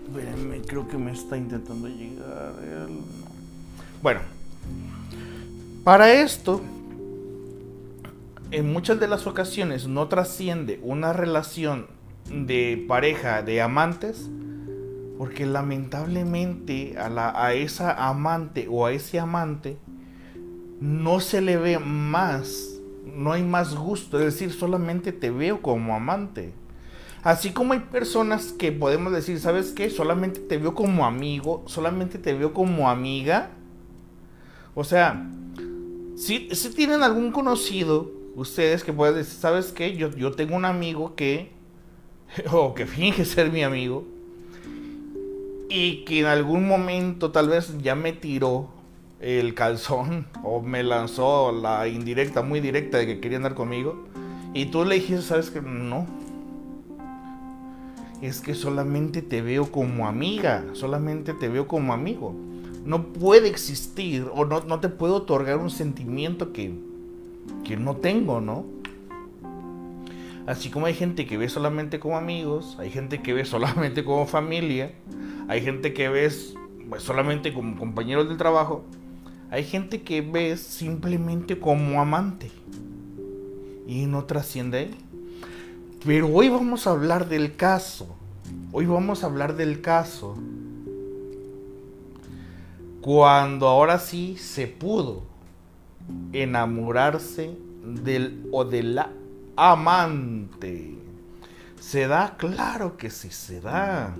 Espérenme, 0.08 0.60
creo 0.62 0.88
que 0.88 0.99
me 0.99 1.12
está 1.12 1.37
intentando 1.37 1.87
llegar. 1.87 2.52
Bueno, 4.02 4.20
para 5.84 6.12
esto, 6.12 6.60
en 8.50 8.72
muchas 8.72 8.99
de 8.99 9.06
las 9.06 9.28
ocasiones 9.28 9.87
no 9.87 10.08
trasciende 10.08 10.80
una 10.82 11.12
relación 11.12 11.87
de 12.28 12.84
pareja, 12.88 13.42
de 13.42 13.62
amantes, 13.62 14.28
porque 15.21 15.45
lamentablemente 15.45 16.97
a, 16.97 17.11
la, 17.11 17.35
a 17.37 17.53
esa 17.53 18.09
amante 18.09 18.69
o 18.71 18.87
a 18.87 18.93
ese 18.93 19.21
amante 19.21 19.77
no 20.81 21.21
se 21.21 21.43
le 21.43 21.59
ve 21.59 21.79
más, 21.79 22.81
no 23.05 23.33
hay 23.33 23.43
más 23.43 23.75
gusto, 23.75 24.19
es 24.19 24.25
decir, 24.25 24.50
solamente 24.50 25.12
te 25.12 25.31
veo 25.31 25.61
como 25.61 25.95
amante. 25.95 26.55
Así 27.23 27.50
como 27.50 27.75
hay 27.75 27.81
personas 27.81 28.55
que 28.55 28.73
podemos 28.73 29.12
decir, 29.12 29.39
¿sabes 29.41 29.73
qué? 29.73 29.91
Solamente 29.91 30.41
te 30.41 30.57
veo 30.57 30.75
como 30.75 31.05
amigo, 31.05 31.65
solamente 31.67 32.17
te 32.17 32.33
veo 32.33 32.55
como 32.55 32.89
amiga. 32.89 33.50
O 34.75 34.85
sea, 34.85 35.31
si, 36.17 36.49
si 36.53 36.71
tienen 36.71 37.03
algún 37.03 37.31
conocido, 37.31 38.11
ustedes 38.37 38.85
que 38.85 38.95
pueden 38.95 39.17
decir, 39.17 39.39
¿sabes 39.39 39.71
qué? 39.71 39.95
Yo, 39.95 40.09
yo 40.17 40.33
tengo 40.33 40.57
un 40.57 40.65
amigo 40.65 41.15
que, 41.15 41.53
o 42.50 42.73
que 42.73 42.87
finge 42.87 43.27
ser 43.27 43.53
mi 43.53 43.62
amigo, 43.62 44.07
y 45.71 46.05
que 46.05 46.21
en 46.21 46.27
algún 46.27 46.67
momento 46.67 47.31
tal 47.31 47.49
vez 47.49 47.79
ya 47.81 47.95
me 47.95 48.12
tiró 48.12 48.69
el 49.21 49.55
calzón 49.55 50.27
o 50.45 50.61
me 50.61 50.83
lanzó 50.83 51.53
la 51.53 51.89
indirecta, 51.89 52.43
muy 52.43 52.61
directa 52.61 52.99
de 52.99 53.07
que 53.07 53.21
quería 53.21 53.39
andar 53.39 53.55
conmigo. 53.55 54.05
Y 54.53 54.67
tú 54.67 54.85
le 54.85 54.97
dijiste, 54.97 55.23
sabes 55.23 55.50
que 55.50 55.62
no. 55.62 56.07
Es 58.21 58.41
que 58.41 58.55
solamente 58.55 59.23
te 59.23 59.41
veo 59.41 59.71
como 59.71 60.07
amiga, 60.07 60.65
solamente 60.73 61.33
te 61.33 61.49
veo 61.49 61.67
como 61.69 61.95
amigo. 61.95 62.35
No 62.85 63.05
puede 63.12 63.49
existir 63.49 64.27
o 64.35 64.45
no, 64.45 64.61
no 64.62 64.81
te 64.81 64.89
puedo 64.89 65.17
otorgar 65.17 65.59
un 65.59 65.71
sentimiento 65.71 66.53
que, 66.53 66.75
que 67.65 67.77
no 67.77 67.97
tengo, 67.97 68.41
¿no? 68.41 68.65
Así 70.47 70.69
como 70.69 70.87
hay 70.87 70.95
gente 70.95 71.27
que 71.27 71.37
ve 71.37 71.49
solamente 71.49 72.00
como 72.00 72.17
amigos, 72.17 72.77
hay 72.81 72.91
gente 72.91 73.23
que 73.23 73.33
ve 73.33 73.45
solamente 73.47 74.05
como 74.05 74.27
familia, 74.27 74.93
hay 75.50 75.62
gente 75.62 75.92
que 75.92 76.09
ves 76.09 76.54
pues, 76.88 77.02
solamente 77.02 77.52
como 77.52 77.76
compañeros 77.76 78.28
del 78.28 78.37
trabajo, 78.37 78.85
hay 79.50 79.64
gente 79.64 80.02
que 80.02 80.21
ves 80.21 80.61
simplemente 80.61 81.59
como 81.59 82.00
amante 82.00 82.52
y 83.85 84.07
no 84.07 84.26
trasciende 84.26 84.92
Pero 86.07 86.28
hoy 86.28 86.49
vamos 86.50 86.87
a 86.87 86.92
hablar 86.92 87.28
del 87.28 87.57
caso. 87.57 88.14
Hoy 88.71 88.87
vamos 88.87 89.25
a 89.25 89.26
hablar 89.26 89.57
del 89.57 89.80
caso. 89.80 90.37
Cuando 93.00 93.66
ahora 93.66 93.99
sí 93.99 94.37
se 94.37 94.69
pudo 94.69 95.25
enamorarse 96.33 97.57
del 97.83 98.47
o 98.52 98.64
de 98.64 98.85
la 98.85 99.11
amante. 99.57 100.95
¿Se 101.80 102.07
da? 102.07 102.37
Claro 102.37 102.97
que 102.97 103.11
sí 103.11 103.30
se 103.30 103.61
da. 103.61 104.14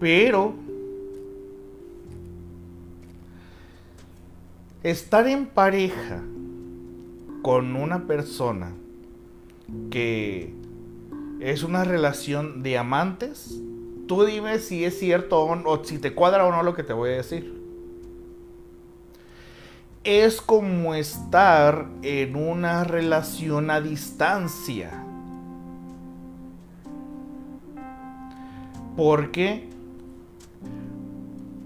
Pero 0.00 0.54
estar 4.82 5.26
en 5.26 5.46
pareja 5.46 6.22
con 7.42 7.74
una 7.76 8.06
persona 8.06 8.72
que 9.90 10.54
es 11.40 11.62
una 11.62 11.84
relación 11.84 12.62
de 12.62 12.78
amantes, 12.78 13.60
tú 14.06 14.24
dime 14.24 14.58
si 14.58 14.84
es 14.84 14.98
cierto 14.98 15.44
o, 15.44 15.84
si 15.84 15.98
te 15.98 16.14
cuadra 16.14 16.46
o 16.46 16.50
no 16.50 16.62
lo 16.62 16.74
que 16.74 16.82
te 16.82 16.92
voy 16.92 17.10
a 17.10 17.16
decir. 17.16 17.58
Es 20.04 20.40
como 20.40 20.94
estar 20.94 21.86
en 22.02 22.36
una 22.36 22.84
relación 22.84 23.70
a 23.70 23.80
distancia. 23.80 25.04
¿Por 28.96 29.30
qué? 29.30 29.67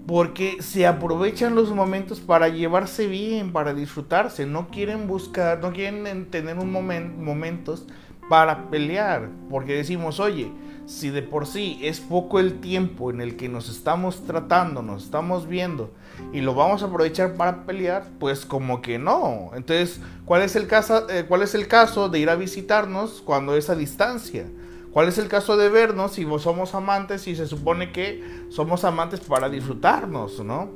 Porque 0.05 0.57
se 0.61 0.85
aprovechan 0.85 1.55
los 1.55 1.71
momentos 1.71 2.19
para 2.19 2.49
llevarse 2.49 3.07
bien, 3.07 3.53
para 3.53 3.73
disfrutarse, 3.73 4.45
no 4.45 4.67
quieren 4.69 5.07
buscar, 5.07 5.59
no 5.59 5.71
quieren 5.71 6.29
tener 6.29 6.57
un 6.59 6.71
momento, 6.71 7.17
momentos 7.21 7.85
para 8.29 8.69
pelear, 8.69 9.29
porque 9.49 9.75
decimos, 9.75 10.19
oye, 10.19 10.51
Si 10.85 11.09
de 11.11 11.21
por 11.21 11.45
sí 11.47 11.79
es 11.81 12.01
poco 12.01 12.41
el 12.41 12.59
tiempo 12.59 13.09
en 13.09 13.21
el 13.21 13.37
que 13.37 13.47
nos 13.47 13.69
estamos 13.69 14.25
tratando, 14.25 14.81
nos 14.81 15.05
estamos 15.05 15.47
viendo 15.47 15.93
y 16.33 16.41
lo 16.41 16.55
vamos 16.55 16.83
a 16.83 16.87
aprovechar 16.87 17.35
para 17.35 17.65
pelear, 17.65 18.03
pues 18.19 18.45
como 18.45 18.81
que 18.81 18.99
no. 18.99 19.51
Entonces, 19.55 20.01
¿cuál 20.25 20.41
es 20.41 20.57
el 20.57 20.67
caso, 20.67 21.09
eh, 21.09 21.23
cuál 21.25 21.41
es 21.41 21.55
el 21.55 21.67
caso 21.69 22.09
de 22.09 22.19
ir 22.19 22.29
a 22.29 22.35
visitarnos 22.35 23.21
cuando 23.21 23.55
es 23.55 23.69
a 23.69 23.75
distancia? 23.75 24.45
¿Cuál 24.93 25.07
es 25.07 25.17
el 25.17 25.27
caso 25.27 25.57
de 25.57 25.69
vernos 25.69 26.13
si 26.13 26.27
somos 26.37 26.75
amantes 26.75 27.27
y 27.27 27.35
se 27.35 27.47
supone 27.47 27.91
que 27.91 28.23
somos 28.49 28.83
amantes 28.83 29.21
para 29.21 29.49
disfrutarnos, 29.49 30.45
¿no? 30.45 30.69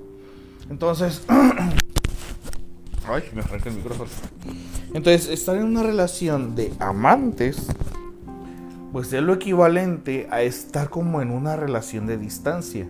Entonces, 0.71 1.24
ay, 3.07 3.24
me 3.36 3.41
arranca 3.41 3.69
el 3.69 3.75
micrófono. 3.75 4.09
Entonces, 4.95 5.29
estar 5.29 5.55
en 5.55 5.65
una 5.65 5.83
relación 5.83 6.55
de 6.55 6.74
amantes, 6.79 7.67
pues 8.91 9.13
es 9.13 9.21
lo 9.21 9.36
equivalente 9.36 10.27
a 10.31 10.41
estar 10.41 10.89
como 10.89 11.21
en 11.21 11.29
una 11.29 11.55
relación 11.55 12.07
de 12.07 12.17
distancia. 12.17 12.89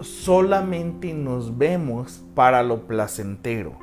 Solamente 0.00 1.12
nos 1.12 1.58
vemos 1.58 2.22
para 2.36 2.62
lo 2.62 2.86
placentero. 2.86 3.76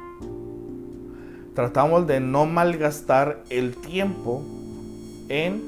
Tratamos 1.55 2.07
de 2.07 2.21
no 2.21 2.45
malgastar 2.45 3.43
el 3.49 3.75
tiempo 3.75 4.45
en 5.31 5.61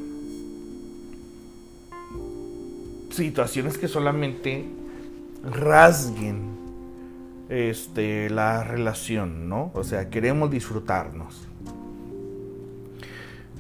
situaciones 3.12 3.78
que 3.78 3.88
solamente 3.88 4.66
rasguen 5.44 6.42
este, 7.48 8.30
la 8.30 8.64
relación, 8.64 9.48
¿no? 9.48 9.72
O 9.74 9.84
sea, 9.84 10.10
queremos 10.10 10.52
disfrutarnos. 10.52 11.48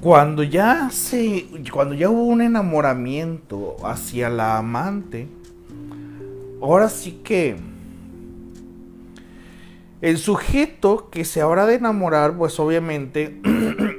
Cuando 0.01 0.43
ya 0.43 0.89
se, 0.89 1.45
cuando 1.71 1.95
ya 1.95 2.09
hubo 2.09 2.23
un 2.23 2.41
enamoramiento 2.41 3.77
hacia 3.85 4.29
la 4.29 4.57
amante, 4.57 5.27
ahora 6.61 6.89
sí 6.89 7.21
que 7.23 7.55
el 10.01 10.17
sujeto 10.17 11.09
que 11.09 11.23
se 11.23 11.39
habrá 11.39 11.65
de 11.65 11.75
enamorar, 11.75 12.37
pues 12.37 12.59
obviamente 12.59 13.39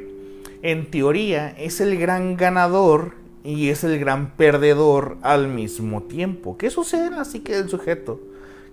en 0.64 0.90
teoría 0.90 1.50
es 1.58 1.82
el 1.82 1.98
gran 1.98 2.38
ganador 2.38 3.16
y 3.44 3.68
es 3.68 3.84
el 3.84 3.98
gran 3.98 4.30
perdedor 4.30 5.18
al 5.20 5.46
mismo 5.46 6.04
tiempo. 6.04 6.56
¿Qué 6.56 6.70
sucede 6.70 7.08
en 7.08 7.16
la 7.16 7.26
psique 7.26 7.54
del 7.54 7.68
sujeto 7.68 8.18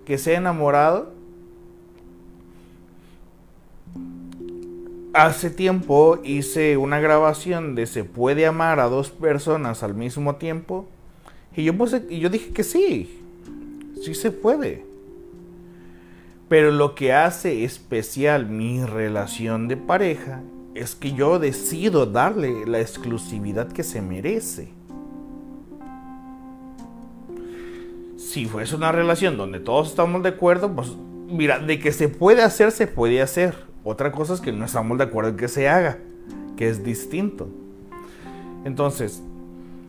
que 0.06 0.16
se 0.16 0.34
ha 0.34 0.38
enamorado? 0.38 1.12
Hace 5.12 5.50
tiempo 5.50 6.18
hice 6.24 6.78
una 6.78 6.98
grabación 6.98 7.74
de 7.74 7.84
se 7.84 8.04
puede 8.04 8.46
amar 8.46 8.80
a 8.80 8.88
dos 8.88 9.10
personas 9.10 9.82
al 9.82 9.92
mismo 9.92 10.36
tiempo 10.36 10.86
y 11.54 11.64
yo 11.64 11.76
puse 11.76 12.06
y 12.08 12.20
yo 12.20 12.30
dije 12.30 12.54
que 12.54 12.64
sí. 12.64 13.20
Sí 14.02 14.14
se 14.14 14.30
puede. 14.30 14.86
Pero 16.48 16.70
lo 16.70 16.94
que 16.94 17.12
hace 17.12 17.64
especial 17.64 18.46
mi 18.46 18.82
relación 18.82 19.68
de 19.68 19.76
pareja 19.76 20.40
es 20.74 20.94
que 20.94 21.12
yo 21.12 21.38
decido 21.38 22.06
darle 22.06 22.66
la 22.66 22.80
exclusividad 22.80 23.68
que 23.68 23.82
se 23.82 24.00
merece. 24.00 24.68
Si 28.16 28.46
fuese 28.46 28.76
una 28.76 28.92
relación 28.92 29.36
donde 29.36 29.60
todos 29.60 29.88
estamos 29.88 30.22
de 30.22 30.30
acuerdo, 30.30 30.74
pues 30.74 30.96
mira, 31.28 31.58
de 31.58 31.78
que 31.78 31.92
se 31.92 32.08
puede 32.08 32.42
hacer, 32.42 32.72
se 32.72 32.86
puede 32.86 33.20
hacer. 33.20 33.54
Otra 33.84 34.12
cosa 34.12 34.34
es 34.34 34.40
que 34.40 34.52
no 34.52 34.64
estamos 34.64 34.96
de 34.96 35.04
acuerdo 35.04 35.30
en 35.30 35.36
que 35.36 35.48
se 35.48 35.68
haga, 35.68 35.98
que 36.56 36.68
es 36.68 36.82
distinto. 36.82 37.48
Entonces, 38.64 39.22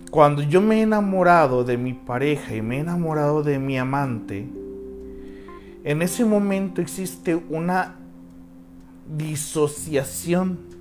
cuando 0.10 0.42
yo 0.42 0.62
me 0.62 0.80
he 0.80 0.82
enamorado 0.82 1.64
de 1.64 1.78
mi 1.78 1.94
pareja 1.94 2.56
y 2.56 2.62
me 2.62 2.78
he 2.78 2.80
enamorado 2.80 3.44
de 3.44 3.60
mi 3.60 3.78
amante, 3.78 4.50
en 5.84 6.02
ese 6.02 6.26
momento 6.26 6.82
existe 6.82 7.36
una 7.36 7.96
disociación 9.08 10.73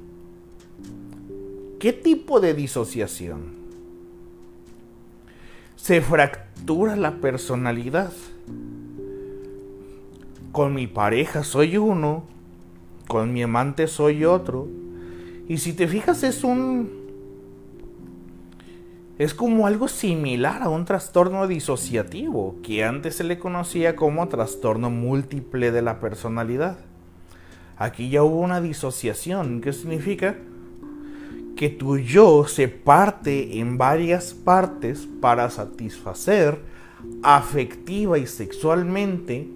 ¿Qué 1.83 1.93
tipo 1.93 2.39
de 2.39 2.55
disociación? 2.55 3.55
Se 5.75 6.01
fractura 6.01 6.95
la 6.95 7.17
personalidad. 7.17 8.13
Con 10.53 10.75
mi 10.75 10.87
pareja 10.87 11.43
soy 11.43 11.79
uno, 11.79 12.23
con 13.09 13.33
mi 13.33 13.43
amante 13.43 13.89
soy 13.89 14.25
otro. 14.25 14.69
Y 15.49 15.59
si 15.59 15.73
te 15.73 15.89
fijas 15.89 16.23
es 16.23 16.45
un... 16.45 16.89
Es 19.19 19.35
como 19.35 19.67
algo 19.67 19.89
similar 19.89 20.63
a 20.63 20.69
un 20.69 20.85
trastorno 20.85 21.49
disociativo, 21.49 22.55
que 22.63 22.85
antes 22.85 23.17
se 23.17 23.25
le 23.25 23.41
conocía 23.41 23.97
como 23.97 24.29
trastorno 24.29 24.89
múltiple 24.89 25.73
de 25.73 25.83
la 25.83 25.99
personalidad. 25.99 26.79
Aquí 27.77 28.09
ya 28.09 28.23
hubo 28.23 28.39
una 28.39 28.61
disociación. 28.61 29.61
¿Qué 29.61 29.73
significa? 29.73 30.37
Que 31.63 31.71
tu 31.71 31.97
yo 31.97 32.49
se 32.49 32.67
parte 32.67 33.61
en 33.61 33.79
varias 33.79 34.35
partes 34.35 35.07
para 35.21 35.49
satisfacer 35.49 36.59
afectiva 37.23 38.19
y 38.19 38.27
sexualmente 38.27 39.47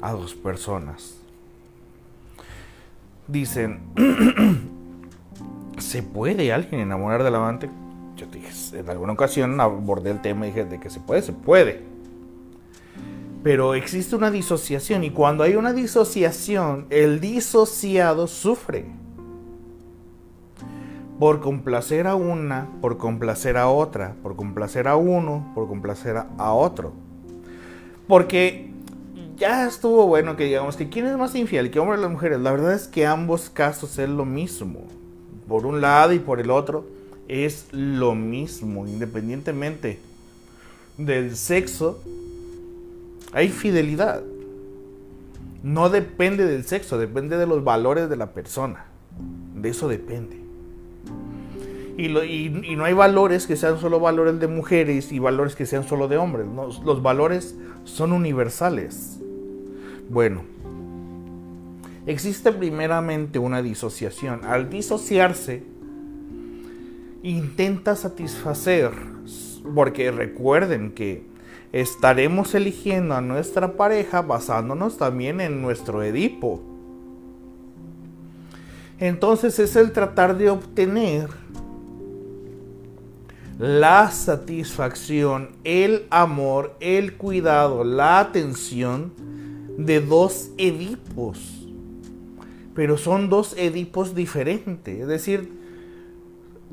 a 0.00 0.10
dos 0.10 0.34
personas. 0.34 1.14
Dicen, 3.28 3.82
¿se 5.78 6.02
puede 6.02 6.52
alguien 6.52 6.80
enamorar 6.80 7.22
del 7.22 7.36
amante? 7.36 7.70
Yo 8.16 8.26
dije, 8.26 8.50
en 8.76 8.90
alguna 8.90 9.12
ocasión 9.12 9.60
abordé 9.60 10.10
el 10.10 10.20
tema 10.22 10.48
y 10.48 10.50
dije, 10.50 10.64
de 10.64 10.80
que 10.80 10.90
se 10.90 10.98
puede, 10.98 11.22
se 11.22 11.32
puede. 11.32 11.84
Pero 13.44 13.74
existe 13.74 14.16
una 14.16 14.32
disociación 14.32 15.04
y 15.04 15.10
cuando 15.10 15.44
hay 15.44 15.54
una 15.54 15.72
disociación, 15.72 16.86
el 16.90 17.20
disociado 17.20 18.26
sufre 18.26 19.01
por 21.18 21.40
complacer 21.40 22.06
a 22.06 22.14
una, 22.14 22.68
por 22.80 22.98
complacer 22.98 23.56
a 23.56 23.68
otra, 23.68 24.14
por 24.22 24.36
complacer 24.36 24.88
a 24.88 24.96
uno, 24.96 25.52
por 25.54 25.68
complacer 25.68 26.16
a 26.16 26.52
otro. 26.52 26.92
Porque 28.08 28.70
ya 29.36 29.66
estuvo 29.66 30.06
bueno 30.06 30.36
que 30.36 30.44
digamos 30.44 30.76
que 30.76 30.88
quién 30.88 31.06
es 31.06 31.16
más 31.16 31.34
infiel, 31.34 31.70
que 31.70 31.78
hombre 31.78 31.98
o 31.98 32.00
las 32.00 32.10
mujeres. 32.10 32.40
La 32.40 32.52
verdad 32.52 32.74
es 32.74 32.86
que 32.86 33.06
ambos 33.06 33.50
casos 33.50 33.98
es 33.98 34.08
lo 34.08 34.24
mismo. 34.24 34.80
Por 35.48 35.66
un 35.66 35.80
lado 35.80 36.12
y 36.12 36.18
por 36.18 36.40
el 36.40 36.50
otro 36.50 36.84
es 37.28 37.66
lo 37.72 38.14
mismo, 38.14 38.86
independientemente 38.86 39.98
del 40.98 41.36
sexo. 41.36 42.00
Hay 43.32 43.48
fidelidad. 43.48 44.22
No 45.62 45.88
depende 45.88 46.44
del 46.44 46.64
sexo, 46.64 46.98
depende 46.98 47.36
de 47.36 47.46
los 47.46 47.64
valores 47.64 48.08
de 48.10 48.16
la 48.16 48.32
persona. 48.32 48.86
De 49.54 49.68
eso 49.70 49.88
depende. 49.88 50.41
Y, 51.96 52.08
no 52.76 52.84
hay 52.84 52.94
valores 52.94 53.46
que 53.46 53.56
sean 53.56 53.78
solo 53.78 54.00
valores 54.00 54.40
de 54.40 54.48
mujeres 54.48 55.12
y 55.12 55.18
valores 55.18 55.54
que 55.54 55.66
sean 55.66 55.84
solo 55.84 56.08
de 56.08 56.16
hombres. 56.16 56.46
Los 56.84 57.02
valores 57.02 57.56
son 57.84 58.12
universales. 58.12 59.18
Bueno, 60.08 60.42
existe 62.06 62.52
primeramente 62.52 63.38
una 63.38 63.62
disociación. 63.62 64.44
Al 64.44 64.70
disociarse, 64.70 65.62
intenta 67.22 67.94
satisfacer, 67.94 68.90
porque 69.74 70.10
recuerden 70.10 70.92
que 70.92 71.24
estaremos 71.72 72.54
eligiendo 72.54 73.14
a 73.14 73.20
nuestra 73.20 73.76
pareja 73.76 74.22
basándonos 74.22 74.98
también 74.98 75.40
en 75.40 75.62
nuestro 75.62 76.02
Edipo. 76.02 76.62
Entonces 78.98 79.58
es 79.58 79.74
el 79.76 79.92
tratar 79.92 80.36
de 80.36 80.50
obtener 80.50 81.28
la 83.58 84.10
satisfacción, 84.10 85.50
el 85.64 86.06
amor, 86.10 86.74
el 86.80 87.16
cuidado, 87.16 87.84
la 87.84 88.20
atención 88.20 89.12
de 89.76 90.00
dos 90.00 90.50
Edipos. 90.58 91.66
Pero 92.74 92.96
son 92.96 93.28
dos 93.28 93.54
Edipos 93.56 94.14
diferentes. 94.14 95.00
Es 95.00 95.06
decir, 95.06 95.52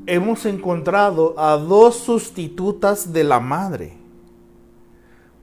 hemos 0.06 0.46
encontrado 0.46 1.38
a 1.38 1.56
dos 1.56 1.96
sustitutas 1.96 3.12
de 3.12 3.24
la 3.24 3.40
madre. 3.40 3.92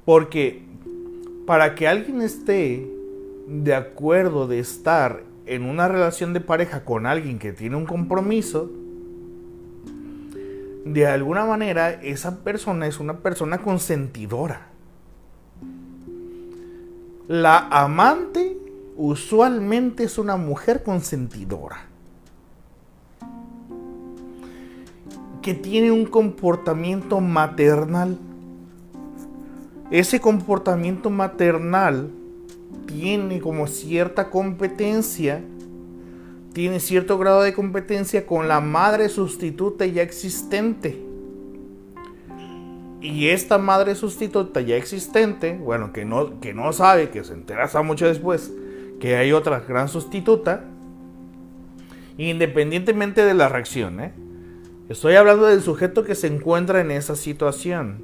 Porque 0.05 0.63
para 1.45 1.75
que 1.75 1.87
alguien 1.87 2.21
esté 2.21 2.89
de 3.47 3.73
acuerdo 3.73 4.47
de 4.47 4.59
estar 4.59 5.23
en 5.45 5.63
una 5.63 5.87
relación 5.87 6.33
de 6.33 6.41
pareja 6.41 6.83
con 6.83 7.05
alguien 7.05 7.39
que 7.39 7.53
tiene 7.53 7.77
un 7.77 7.85
compromiso, 7.85 8.69
de 10.93 11.07
alguna 11.07 11.45
manera 11.45 11.91
esa 11.91 12.43
persona 12.43 12.87
es 12.87 12.99
una 12.99 13.19
persona 13.19 13.59
consentidora. 13.59 14.67
La 17.27 17.67
amante 17.69 18.57
usualmente 18.95 20.03
es 20.03 20.17
una 20.17 20.37
mujer 20.37 20.83
consentidora. 20.83 21.87
que 25.47 25.53
tiene 25.53 25.93
un 25.93 26.05
comportamiento 26.05 27.21
maternal. 27.21 28.17
Ese 29.89 30.19
comportamiento 30.19 31.09
maternal 31.09 32.11
tiene 32.85 33.39
como 33.39 33.65
cierta 33.67 34.29
competencia, 34.29 35.41
tiene 36.57 36.79
cierto 36.79 37.19
grado 37.19 37.43
de 37.43 37.53
competencia 37.53 38.25
con 38.25 38.47
la 38.47 38.61
madre 38.61 39.09
sustituta 39.09 39.85
ya 39.85 40.01
existente. 40.01 40.97
Y 42.99 43.27
esta 43.27 43.59
madre 43.59 43.93
sustituta 43.93 44.61
ya 44.61 44.75
existente, 44.75 45.55
bueno, 45.55 45.93
que 45.93 46.03
no, 46.03 46.39
que 46.39 46.55
no 46.55 46.73
sabe, 46.73 47.11
que 47.11 47.23
se 47.23 47.33
entera 47.33 47.65
hasta 47.65 47.83
mucho 47.83 48.07
después, 48.07 48.51
que 48.99 49.17
hay 49.17 49.33
otra 49.33 49.59
gran 49.59 49.87
sustituta, 49.87 50.65
independientemente 52.17 53.23
de 53.23 53.35
la 53.35 53.49
reacción, 53.49 53.99
¿eh? 53.99 54.13
Estoy 54.89 55.13
hablando 55.13 55.45
del 55.45 55.61
sujeto 55.61 56.03
que 56.03 56.15
se 56.15 56.25
encuentra 56.25 56.81
en 56.81 56.89
esa 56.89 57.15
situación. 57.15 58.01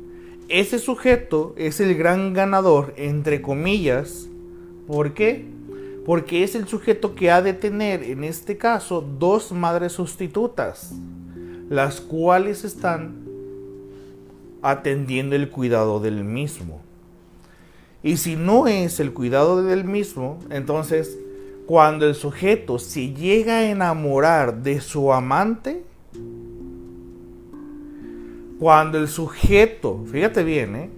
Ese 0.48 0.78
sujeto 0.78 1.56
es 1.58 1.80
el 1.80 1.96
gran 1.96 2.34
ganador, 2.34 2.94
entre 2.98 3.42
comillas. 3.42 4.30
¿Por 4.86 5.16
qué? 5.16 5.44
Porque 6.06 6.44
es 6.44 6.56
el 6.56 6.68
sujeto 6.68 7.16
que 7.16 7.32
ha 7.32 7.42
de 7.42 7.54
tener, 7.54 8.04
en 8.04 8.24
este 8.24 8.58
caso, 8.58 9.02
dos 9.02 9.52
madres 9.52 9.94
sustitutas, 9.94 10.94
las 11.70 12.02
cuales 12.02 12.64
están 12.64 13.24
atendiendo 14.62 15.36
el 15.36 15.50
cuidado 15.50 16.00
del 16.00 16.24
mismo. 16.24 16.82
Y 18.02 18.18
si 18.18 18.36
no 18.36 18.68
es 18.68 19.00
el 19.00 19.14
cuidado 19.14 19.64
del 19.64 19.86
mismo, 19.86 20.40
entonces 20.50 21.18
cuando 21.66 22.06
el 22.06 22.16
sujeto 22.16 22.78
se 22.80 23.14
llega 23.14 23.60
a 23.60 23.70
enamorar 23.70 24.62
de 24.64 24.82
su 24.82 25.14
amante, 25.14 25.84
cuando 28.60 28.98
el 28.98 29.08
sujeto, 29.08 30.04
fíjate 30.12 30.44
bien, 30.44 30.76
¿eh? 30.76 30.90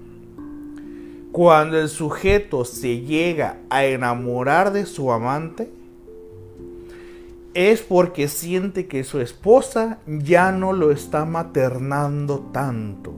Cuando 1.35 1.77
el 1.77 1.89
sujeto 1.89 2.63
se 2.63 3.01
llega 3.01 3.57
a 3.69 3.83
enamorar 3.83 4.71
de 4.71 4.85
su 4.85 5.11
amante, 5.11 5.69
es 7.53 7.81
porque 7.81 8.29
siente 8.29 8.87
que 8.87 9.03
su 9.03 9.19
esposa 9.19 9.97
ya 10.07 10.53
no 10.53 10.71
lo 10.71 10.91
está 10.91 11.25
maternando 11.25 12.39
tanto. 12.53 13.15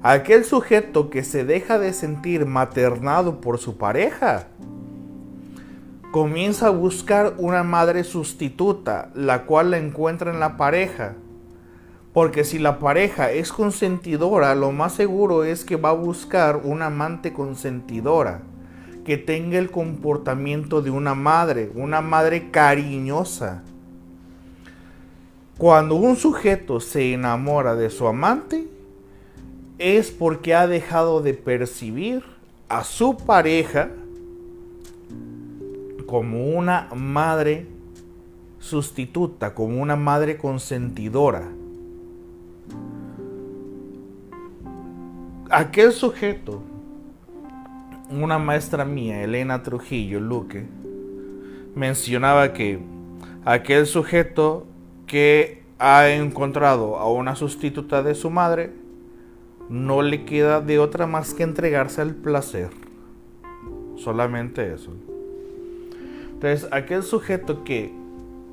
Aquel 0.00 0.44
sujeto 0.44 1.10
que 1.10 1.24
se 1.24 1.44
deja 1.44 1.80
de 1.80 1.92
sentir 1.92 2.46
maternado 2.46 3.40
por 3.40 3.58
su 3.58 3.76
pareja, 3.76 4.46
comienza 6.12 6.68
a 6.68 6.70
buscar 6.70 7.34
una 7.38 7.64
madre 7.64 8.04
sustituta, 8.04 9.10
la 9.16 9.42
cual 9.44 9.72
la 9.72 9.78
encuentra 9.78 10.32
en 10.32 10.38
la 10.38 10.56
pareja. 10.56 11.16
Porque 12.16 12.44
si 12.44 12.58
la 12.58 12.78
pareja 12.78 13.30
es 13.30 13.52
consentidora, 13.52 14.54
lo 14.54 14.72
más 14.72 14.94
seguro 14.94 15.44
es 15.44 15.66
que 15.66 15.76
va 15.76 15.90
a 15.90 15.92
buscar 15.92 16.62
una 16.64 16.86
amante 16.86 17.34
consentidora, 17.34 18.40
que 19.04 19.18
tenga 19.18 19.58
el 19.58 19.70
comportamiento 19.70 20.80
de 20.80 20.88
una 20.88 21.14
madre, 21.14 21.70
una 21.74 22.00
madre 22.00 22.50
cariñosa. 22.50 23.64
Cuando 25.58 25.96
un 25.96 26.16
sujeto 26.16 26.80
se 26.80 27.12
enamora 27.12 27.74
de 27.74 27.90
su 27.90 28.06
amante, 28.06 28.66
es 29.76 30.10
porque 30.10 30.54
ha 30.54 30.66
dejado 30.66 31.20
de 31.20 31.34
percibir 31.34 32.24
a 32.70 32.82
su 32.84 33.18
pareja 33.18 33.90
como 36.06 36.46
una 36.46 36.88
madre 36.96 37.66
sustituta, 38.58 39.54
como 39.54 39.82
una 39.82 39.96
madre 39.96 40.38
consentidora. 40.38 41.46
Aquel 45.50 45.92
sujeto, 45.92 46.60
una 48.10 48.36
maestra 48.36 48.84
mía, 48.84 49.22
Elena 49.22 49.62
Trujillo 49.62 50.18
Luque, 50.18 50.66
mencionaba 51.76 52.52
que 52.52 52.80
aquel 53.44 53.86
sujeto 53.86 54.66
que 55.06 55.62
ha 55.78 56.08
encontrado 56.08 56.96
a 56.96 57.08
una 57.08 57.36
sustituta 57.36 58.02
de 58.02 58.16
su 58.16 58.28
madre, 58.28 58.72
no 59.68 60.02
le 60.02 60.24
queda 60.24 60.60
de 60.60 60.80
otra 60.80 61.06
más 61.06 61.32
que 61.32 61.44
entregarse 61.44 62.00
al 62.00 62.16
placer. 62.16 62.70
Solamente 63.94 64.74
eso. 64.74 64.90
Entonces, 66.32 66.68
aquel 66.72 67.04
sujeto 67.04 67.62
que 67.62 67.92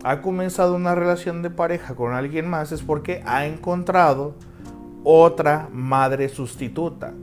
ha 0.04 0.22
comenzado 0.22 0.76
una 0.76 0.94
relación 0.94 1.42
de 1.42 1.50
pareja 1.50 1.96
con 1.96 2.14
alguien 2.14 2.48
más 2.48 2.72
es 2.72 2.84
porque 2.84 3.24
ha 3.26 3.48
encontrado 3.48 4.36
otra 5.04 5.70
madre 5.72 6.30
sustituta. 6.30 7.14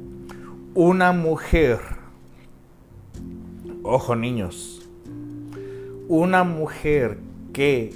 Una 0.75 1.13
mujer. 1.13 1.79
Ojo 3.83 4.15
niños. 4.17 4.89
Una 6.09 6.45
mujer 6.45 7.19
que 7.53 7.95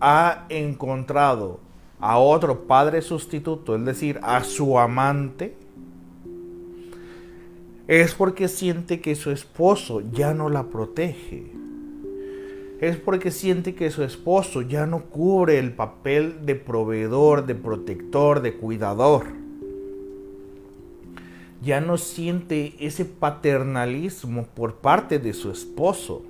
ha 0.00 0.46
encontrado 0.48 1.60
a 2.00 2.18
otro 2.18 2.66
padre 2.66 3.02
sustituto, 3.02 3.76
es 3.76 3.84
decir, 3.84 4.20
a 4.22 4.44
su 4.44 4.78
amante, 4.78 5.56
es 7.86 8.14
porque 8.14 8.48
siente 8.48 9.00
que 9.00 9.14
su 9.14 9.30
esposo 9.30 10.02
ya 10.12 10.34
no 10.34 10.48
la 10.48 10.64
protege 10.64 11.53
es 12.80 12.96
porque 12.96 13.30
siente 13.30 13.74
que 13.74 13.90
su 13.90 14.02
esposo 14.02 14.62
ya 14.62 14.86
no 14.86 15.04
cubre 15.04 15.58
el 15.58 15.72
papel 15.72 16.44
de 16.44 16.54
proveedor, 16.54 17.46
de 17.46 17.54
protector, 17.54 18.42
de 18.42 18.54
cuidador. 18.54 19.26
Ya 21.62 21.80
no 21.80 21.96
siente 21.96 22.74
ese 22.78 23.04
paternalismo 23.04 24.46
por 24.54 24.74
parte 24.74 25.18
de 25.18 25.32
su 25.32 25.50
esposo. 25.50 26.22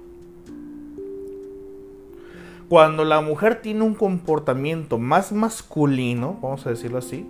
Cuando 2.68 3.04
la 3.04 3.20
mujer 3.20 3.60
tiene 3.60 3.82
un 3.82 3.94
comportamiento 3.94 4.98
más 4.98 5.32
masculino, 5.32 6.38
vamos 6.40 6.66
a 6.66 6.70
decirlo 6.70 6.98
así, 6.98 7.26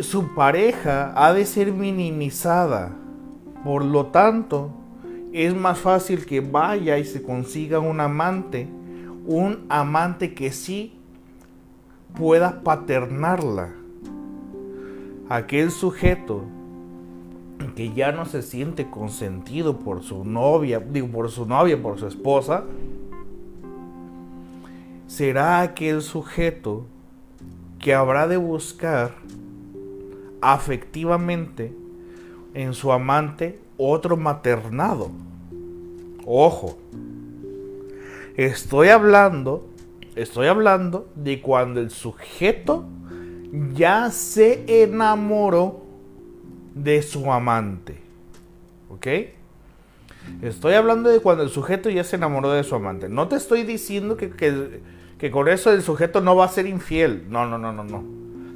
su 0.00 0.34
pareja 0.34 1.12
ha 1.14 1.32
de 1.32 1.44
ser 1.44 1.72
minimizada. 1.72 2.94
Por 3.64 3.84
lo 3.84 4.06
tanto, 4.06 4.70
es 5.32 5.54
más 5.54 5.78
fácil 5.78 6.26
que 6.26 6.40
vaya 6.40 6.98
y 6.98 7.04
se 7.04 7.22
consiga 7.22 7.78
un 7.78 8.00
amante, 8.00 8.68
un 9.26 9.66
amante 9.68 10.34
que 10.34 10.50
sí 10.50 10.94
pueda 12.16 12.62
paternarla. 12.62 13.74
Aquel 15.28 15.70
sujeto 15.70 16.44
que 17.76 17.92
ya 17.92 18.12
no 18.12 18.24
se 18.24 18.42
siente 18.42 18.88
consentido 18.90 19.78
por 19.78 20.02
su 20.02 20.24
novia, 20.24 20.80
digo 20.80 21.08
por 21.08 21.30
su 21.30 21.46
novia, 21.46 21.80
por 21.80 21.98
su 21.98 22.06
esposa, 22.06 22.64
será 25.06 25.60
aquel 25.60 26.02
sujeto 26.02 26.86
que 27.78 27.94
habrá 27.94 28.26
de 28.26 28.36
buscar 28.36 29.14
afectivamente 30.40 31.74
en 32.54 32.74
su 32.74 32.92
amante 32.92 33.60
otro 33.78 34.16
maternado. 34.16 35.10
Ojo. 36.26 36.76
Estoy 38.36 38.88
hablando, 38.88 39.66
estoy 40.14 40.46
hablando 40.46 41.08
de 41.14 41.40
cuando 41.40 41.80
el 41.80 41.90
sujeto 41.90 42.84
ya 43.74 44.10
se 44.10 44.84
enamoró 44.84 45.82
de 46.74 47.02
su 47.02 47.32
amante. 47.32 47.98
¿Ok? 48.90 49.06
Estoy 50.42 50.74
hablando 50.74 51.08
de 51.08 51.20
cuando 51.20 51.42
el 51.42 51.48
sujeto 51.48 51.90
ya 51.90 52.04
se 52.04 52.16
enamoró 52.16 52.52
de 52.52 52.62
su 52.62 52.74
amante. 52.74 53.08
No 53.08 53.28
te 53.28 53.36
estoy 53.36 53.64
diciendo 53.64 54.16
que, 54.16 54.30
que, 54.30 54.80
que, 55.18 55.30
con 55.30 55.48
eso 55.48 55.72
el 55.72 55.82
sujeto 55.82 56.20
no 56.20 56.36
va 56.36 56.44
a 56.44 56.48
ser 56.48 56.66
infiel. 56.66 57.24
No, 57.28 57.46
no, 57.46 57.58
no, 57.58 57.72
no, 57.72 57.82
no. 57.82 58.04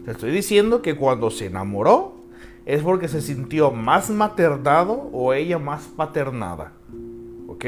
Te 0.04 0.12
estoy 0.12 0.30
diciendo 0.30 0.82
que 0.82 0.94
cuando 0.96 1.30
se 1.30 1.46
enamoró, 1.46 2.21
es 2.64 2.82
porque 2.82 3.08
se 3.08 3.20
sintió 3.20 3.70
más 3.70 4.10
maternado 4.10 5.10
o 5.12 5.32
ella 5.32 5.58
más 5.58 5.84
paternada. 5.84 6.72
¿Ok? 7.48 7.64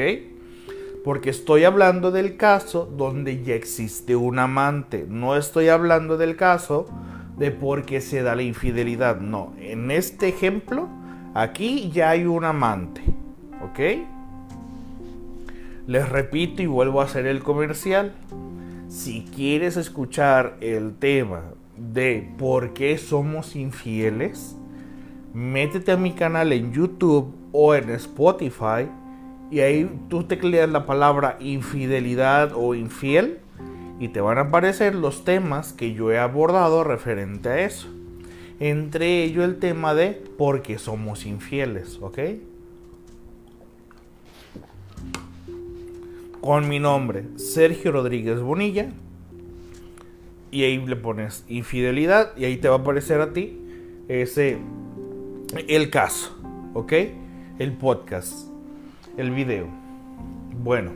Porque 1.03 1.29
estoy 1.29 1.63
hablando 1.63 2.11
del 2.11 2.37
caso 2.37 2.85
donde 2.85 3.43
ya 3.43 3.55
existe 3.55 4.15
un 4.15 4.39
amante. 4.39 5.05
No 5.07 5.35
estoy 5.35 5.67
hablando 5.67 6.17
del 6.17 6.35
caso 6.35 6.87
de 7.37 7.51
por 7.51 7.83
qué 7.83 8.01
se 8.01 8.23
da 8.23 8.35
la 8.35 8.41
infidelidad. 8.41 9.19
No, 9.19 9.53
en 9.59 9.91
este 9.91 10.29
ejemplo, 10.29 10.87
aquí 11.33 11.91
ya 11.91 12.09
hay 12.09 12.25
un 12.25 12.45
amante. 12.45 13.01
¿Ok? 13.61 13.79
Les 15.87 16.09
repito 16.09 16.63
y 16.63 16.65
vuelvo 16.65 17.01
a 17.01 17.05
hacer 17.05 17.27
el 17.27 17.43
comercial. 17.43 18.13
Si 18.87 19.25
quieres 19.35 19.77
escuchar 19.77 20.57
el 20.61 20.95
tema 20.95 21.43
de 21.77 22.33
por 22.37 22.73
qué 22.73 22.97
somos 22.97 23.55
infieles, 23.55 24.55
métete 25.35 25.91
a 25.91 25.97
mi 25.97 26.13
canal 26.13 26.53
en 26.53 26.71
YouTube 26.71 27.35
o 27.51 27.75
en 27.75 27.89
Spotify 27.89 28.87
y 29.51 29.59
ahí 29.59 29.91
tú 30.09 30.23
tecleas 30.23 30.69
la 30.69 30.85
palabra 30.85 31.35
infidelidad 31.41 32.53
o 32.55 32.73
infiel 32.73 33.39
y 33.99 34.07
te 34.07 34.21
van 34.21 34.37
a 34.37 34.41
aparecer 34.41 34.95
los 34.95 35.25
temas 35.25 35.73
que 35.73 35.93
yo 35.93 36.09
he 36.11 36.17
abordado 36.17 36.85
referente 36.85 37.49
a 37.49 37.59
eso. 37.59 37.89
Entre 38.61 39.23
ellos 39.23 39.43
el 39.43 39.57
tema 39.59 39.93
de 39.93 40.13
por 40.37 40.61
qué 40.61 40.77
somos 40.77 41.25
infieles, 41.25 41.99
¿ok? 42.01 42.19
Con 46.39 46.69
mi 46.69 46.79
nombre, 46.79 47.25
Sergio 47.35 47.91
Rodríguez 47.91 48.39
Bonilla. 48.39 48.89
Y 50.49 50.63
ahí 50.63 50.77
le 50.77 50.95
pones 50.95 51.43
infidelidad 51.49 52.31
y 52.37 52.45
ahí 52.45 52.55
te 52.55 52.69
va 52.69 52.75
a 52.75 52.79
aparecer 52.79 53.19
a 53.19 53.33
ti 53.33 53.59
ese 54.07 54.59
el 55.55 55.89
caso, 55.89 56.35
¿ok? 56.73 56.93
El 57.59 57.73
podcast, 57.73 58.47
el 59.17 59.31
video. 59.31 59.67
Bueno, 60.61 60.91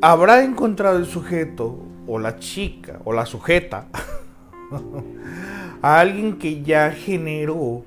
habrá 0.00 0.42
encontrado 0.42 0.98
el 0.98 1.06
sujeto 1.06 1.78
o 2.06 2.18
la 2.18 2.38
chica 2.38 3.00
o 3.04 3.12
la 3.12 3.26
sujeta 3.26 3.88
a 5.82 6.00
alguien 6.00 6.38
que 6.38 6.62
ya 6.62 6.90
generó, 6.90 7.82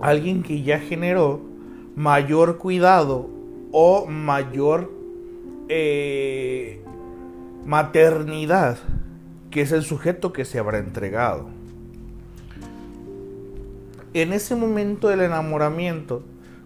alguien 0.00 0.42
que 0.42 0.62
ya 0.62 0.78
generó 0.78 1.40
mayor 1.96 2.56
cuidado 2.58 3.28
o 3.72 4.06
mayor 4.06 4.90
eh, 5.68 6.82
maternidad, 7.66 8.78
que 9.50 9.60
es 9.62 9.72
el 9.72 9.82
sujeto 9.82 10.32
que 10.32 10.44
se 10.44 10.58
habrá 10.58 10.78
entregado. 10.78 11.59
En 14.12 14.32
ese 14.32 14.56
momento 14.56 15.08
del 15.08 15.20
enamoramiento, 15.20 16.22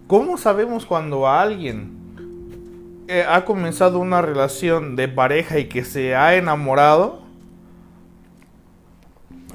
¿cómo 0.07 0.37
sabemos 0.37 0.85
cuando 0.85 1.27
alguien 1.27 3.03
eh, 3.07 3.25
ha 3.27 3.45
comenzado 3.45 3.99
una 3.99 4.21
relación 4.21 4.95
de 4.95 5.07
pareja 5.07 5.59
y 5.59 5.69
que 5.69 5.83
se 5.83 6.15
ha 6.15 6.35
enamorado? 6.35 7.25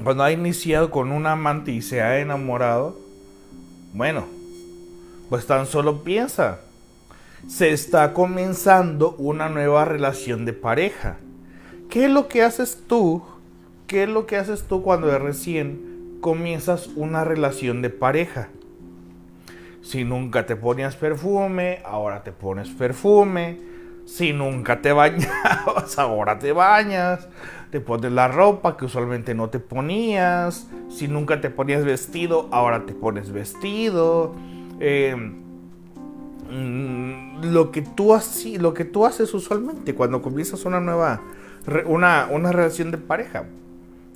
cuando 0.03 0.25
ha 0.25 0.33
iniciado 0.33 0.91
con 0.91 1.13
un 1.13 1.27
amante 1.27 1.73
y 1.73 1.83
se 1.83 2.01
ha 2.01 2.21
enamorado, 2.21 2.97
bueno, 3.93 4.25
pues 5.29 5.47
tan 5.47 5.67
solo 5.67 6.03
piensa, 6.03 6.61
se 7.49 7.71
está 7.71 8.13
comenzando 8.13 9.15
una 9.19 9.49
nueva 9.49 9.85
relación 9.85 10.45
de 10.45 10.53
pareja. 10.53 11.19
¿Qué 11.89 12.07
es 12.07 12.11
lo 12.11 12.29
que 12.29 12.43
haces 12.43 12.83
tú? 12.87 13.23
¿Qué 13.87 14.05
es 14.05 14.09
lo 14.09 14.27
que 14.27 14.37
haces 14.37 14.63
tú 14.65 14.83
cuando 14.83 15.17
recién 15.19 15.90
comienzas 16.21 16.89
una 16.97 17.25
relación 17.25 17.83
de 17.83 17.91
pareja? 17.91 18.49
Si 19.83 20.05
nunca 20.05 20.47
te 20.47 20.57
ponías 20.57 20.97
perfume, 20.97 21.81
ahora 21.85 22.23
te 22.23 22.33
pones 22.33 22.69
perfume. 22.69 23.59
Si 24.05 24.33
nunca 24.33 24.83
te 24.83 24.93
bañabas, 24.93 25.99
ahora 25.99 26.39
te 26.39 26.53
bañas 26.53 27.29
te 27.71 27.81
pones 27.81 28.13
la 28.13 28.29
ropa 28.29 28.77
que 28.77 28.85
usualmente 28.85 29.35
no 29.35 29.49
te 29.49 29.61
ponías, 29.61 30.69
si 30.89 31.09
nunca 31.09 31.41
te 31.41 31.51
ponías 31.51 31.85
vestido, 31.85 32.49
ahora 32.51 32.85
te 32.85 32.93
pones 32.93 33.31
vestido. 33.31 34.35
Eh, 34.81 35.15
mm, 36.51 37.45
lo, 37.53 37.71
que 37.71 37.83
tú 37.83 38.15
así, 38.15 38.59
lo 38.59 38.75
que 38.75 38.85
tú 38.85 39.07
haces 39.07 39.33
usualmente 39.35 39.95
cuando 39.95 40.21
comienzas 40.21 40.65
una 40.65 40.81
nueva, 40.81 41.23
una, 41.87 42.29
una 42.31 42.51
relación 42.51 42.91
de 42.91 42.99
pareja. 42.99 43.45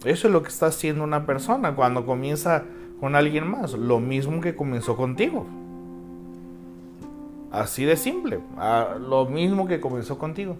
Eso 0.05 0.29
es 0.29 0.33
lo 0.33 0.43
que 0.43 0.49
está 0.49 0.67
haciendo 0.67 1.03
una 1.03 1.27
persona 1.27 1.75
cuando 1.75 2.05
comienza 2.05 2.65
con 3.01 3.15
alguien 3.15 3.47
más, 3.47 3.73
lo 3.73 4.01
mismo 4.01 4.41
que 4.41 4.55
comenzó 4.55 4.97
contigo. 4.97 5.47
Así 7.51 7.85
de 7.85 7.97
simple, 7.97 8.41
lo 9.09 9.27
mismo 9.27 9.67
que 9.67 9.81
comenzó 9.81 10.19
contigo. 10.19 10.57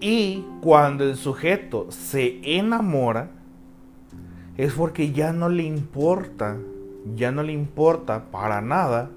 Y 0.00 0.44
cuando 0.62 1.04
el 1.04 1.16
sujeto 1.16 1.86
se 1.90 2.40
enamora, 2.42 3.30
es 4.56 4.72
porque 4.72 5.12
ya 5.12 5.32
no 5.32 5.48
le 5.48 5.64
importa, 5.64 6.56
ya 7.16 7.32
no 7.32 7.42
le 7.42 7.52
importa 7.52 8.30
para 8.30 8.60
nada 8.60 9.10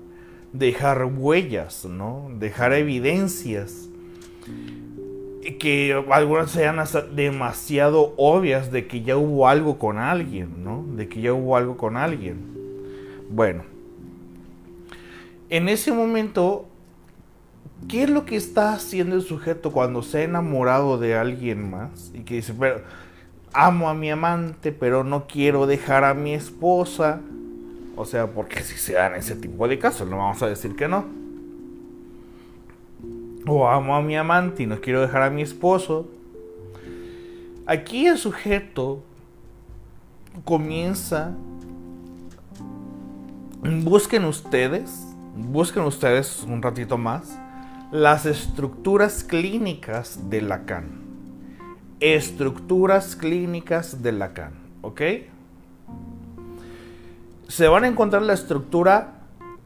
dejar 0.51 1.06
huellas, 1.06 1.86
¿no? 1.86 2.29
Dejar 2.39 2.73
evidencias 2.73 3.89
que 5.60 6.03
algunas 6.12 6.51
sean 6.51 6.77
demasiado 7.15 8.13
obvias 8.17 8.71
de 8.71 8.88
que 8.88 9.01
ya 9.01 9.17
hubo 9.17 9.47
algo 9.47 9.77
con 9.77 9.97
alguien, 9.97 10.63
¿no? 10.63 10.86
De 10.95 11.08
que 11.10 11.21
ya 11.21 11.34
hubo 11.34 11.58
algo 11.58 11.77
con 11.77 11.97
alguien. 11.97 12.38
Bueno, 13.29 13.63
en 15.49 15.69
ese 15.69 15.91
momento 15.91 16.67
¿Qué 17.88 18.03
es 18.03 18.10
lo 18.10 18.25
que 18.25 18.36
está 18.36 18.73
haciendo 18.73 19.15
el 19.15 19.23
sujeto 19.23 19.71
cuando 19.71 20.03
se 20.03 20.19
ha 20.19 20.23
enamorado 20.23 20.97
de 20.97 21.15
alguien 21.15 21.69
más? 21.69 22.12
Y 22.13 22.19
que 22.19 22.36
dice, 22.36 22.53
pero 22.58 22.82
amo 23.51 23.89
a 23.89 23.93
mi 23.93 24.10
amante, 24.10 24.71
pero 24.71 25.03
no 25.03 25.27
quiero 25.27 25.67
dejar 25.67 26.03
a 26.03 26.13
mi 26.13 26.34
esposa. 26.34 27.19
O 27.95 28.06
sea, 28.06 28.27
porque 28.27 28.62
si 28.62 28.77
se 28.77 28.93
dan 28.93 29.15
ese 29.15 29.36
tipo 29.36 29.67
de 29.67 29.79
casos, 29.79 30.08
no 30.10 30.17
vamos 30.17 30.41
a 30.41 30.47
decir 30.47 30.75
que 30.75 30.88
no. 30.88 31.06
O 33.45 33.67
amo 33.67 33.95
a 33.95 34.01
mi 34.01 34.15
amante 34.15 34.63
y 34.63 34.65
no 34.65 34.79
quiero 34.79 35.01
dejar 35.01 35.23
a 35.23 35.29
mi 35.29 35.41
esposo. 35.41 36.08
Aquí 37.65 38.08
el 38.08 38.17
sujeto 38.17 39.03
comienza. 40.45 41.32
Busquen 43.62 44.25
ustedes, 44.25 45.15
busquen 45.36 45.84
ustedes 45.84 46.43
un 46.43 46.62
ratito 46.62 46.97
más 46.97 47.39
las 47.93 48.25
estructuras 48.25 49.23
clínicas 49.23 50.29
de 50.29 50.41
Lacan. 50.41 51.03
Estructuras 51.99 53.15
clínicas 53.15 54.01
de 54.01 54.12
Lacan, 54.12 54.53
¿ok? 54.82 55.01
Se 57.47 57.67
van 57.67 57.84
a 57.84 57.88
encontrar 57.88 58.23
la 58.23 58.34
estructura 58.34 59.19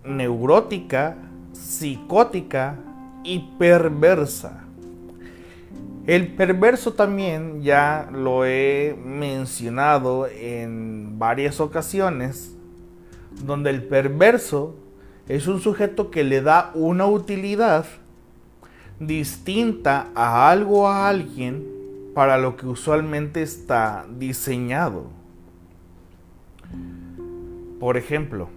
neurótica, 0.04 1.16
psicótica 1.54 2.76
y 3.28 3.40
perversa. 3.60 4.64
El 6.06 6.34
perverso 6.36 6.94
también 6.94 7.62
ya 7.62 8.10
lo 8.14 8.46
he 8.46 8.98
mencionado 9.06 10.26
en 10.26 11.20
varias 11.20 11.60
ocasiones, 11.60 12.56
donde 13.46 13.72
el 13.72 13.84
perverso 13.84 14.78
es 15.28 15.48
un 15.48 15.60
sujeto 15.60 16.10
que 16.10 16.24
le 16.24 16.42
da 16.42 16.72
una 16.74 17.06
utilidad 17.08 17.86
distinta 19.02 20.08
a 20.16 20.50
algo 20.50 20.84
o 20.84 20.88
a 20.88 21.10
alguien 21.10 21.68
para 22.16 22.38
lo 22.38 22.56
que 22.56 22.66
usualmente 22.66 23.42
está 23.42 24.06
diseñado. 24.18 25.08
Por 27.82 27.98
ejemplo, 27.98 28.48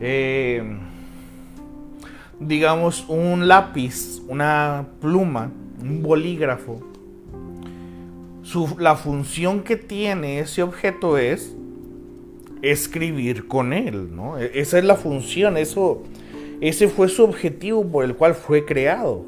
eh, 0.00 0.80
digamos 2.46 3.04
un 3.08 3.48
lápiz, 3.48 4.22
una 4.28 4.86
pluma, 5.00 5.50
un 5.80 6.02
bolígrafo. 6.02 6.80
la 8.78 8.96
función 8.96 9.62
que 9.62 9.76
tiene 9.76 10.40
ese 10.40 10.62
objeto 10.62 11.16
es 11.16 11.54
escribir 12.60 13.48
con 13.48 13.72
él, 13.72 14.14
¿no? 14.14 14.38
E, 14.38 14.50
esa 14.54 14.78
es 14.78 14.84
la 14.84 14.96
función, 14.96 15.56
eso 15.56 16.02
ese 16.62 16.88
fue 16.88 17.08
su 17.08 17.24
objetivo 17.24 17.84
por 17.84 18.04
el 18.04 18.14
cual 18.14 18.34
fue 18.34 18.64
creado. 18.64 19.24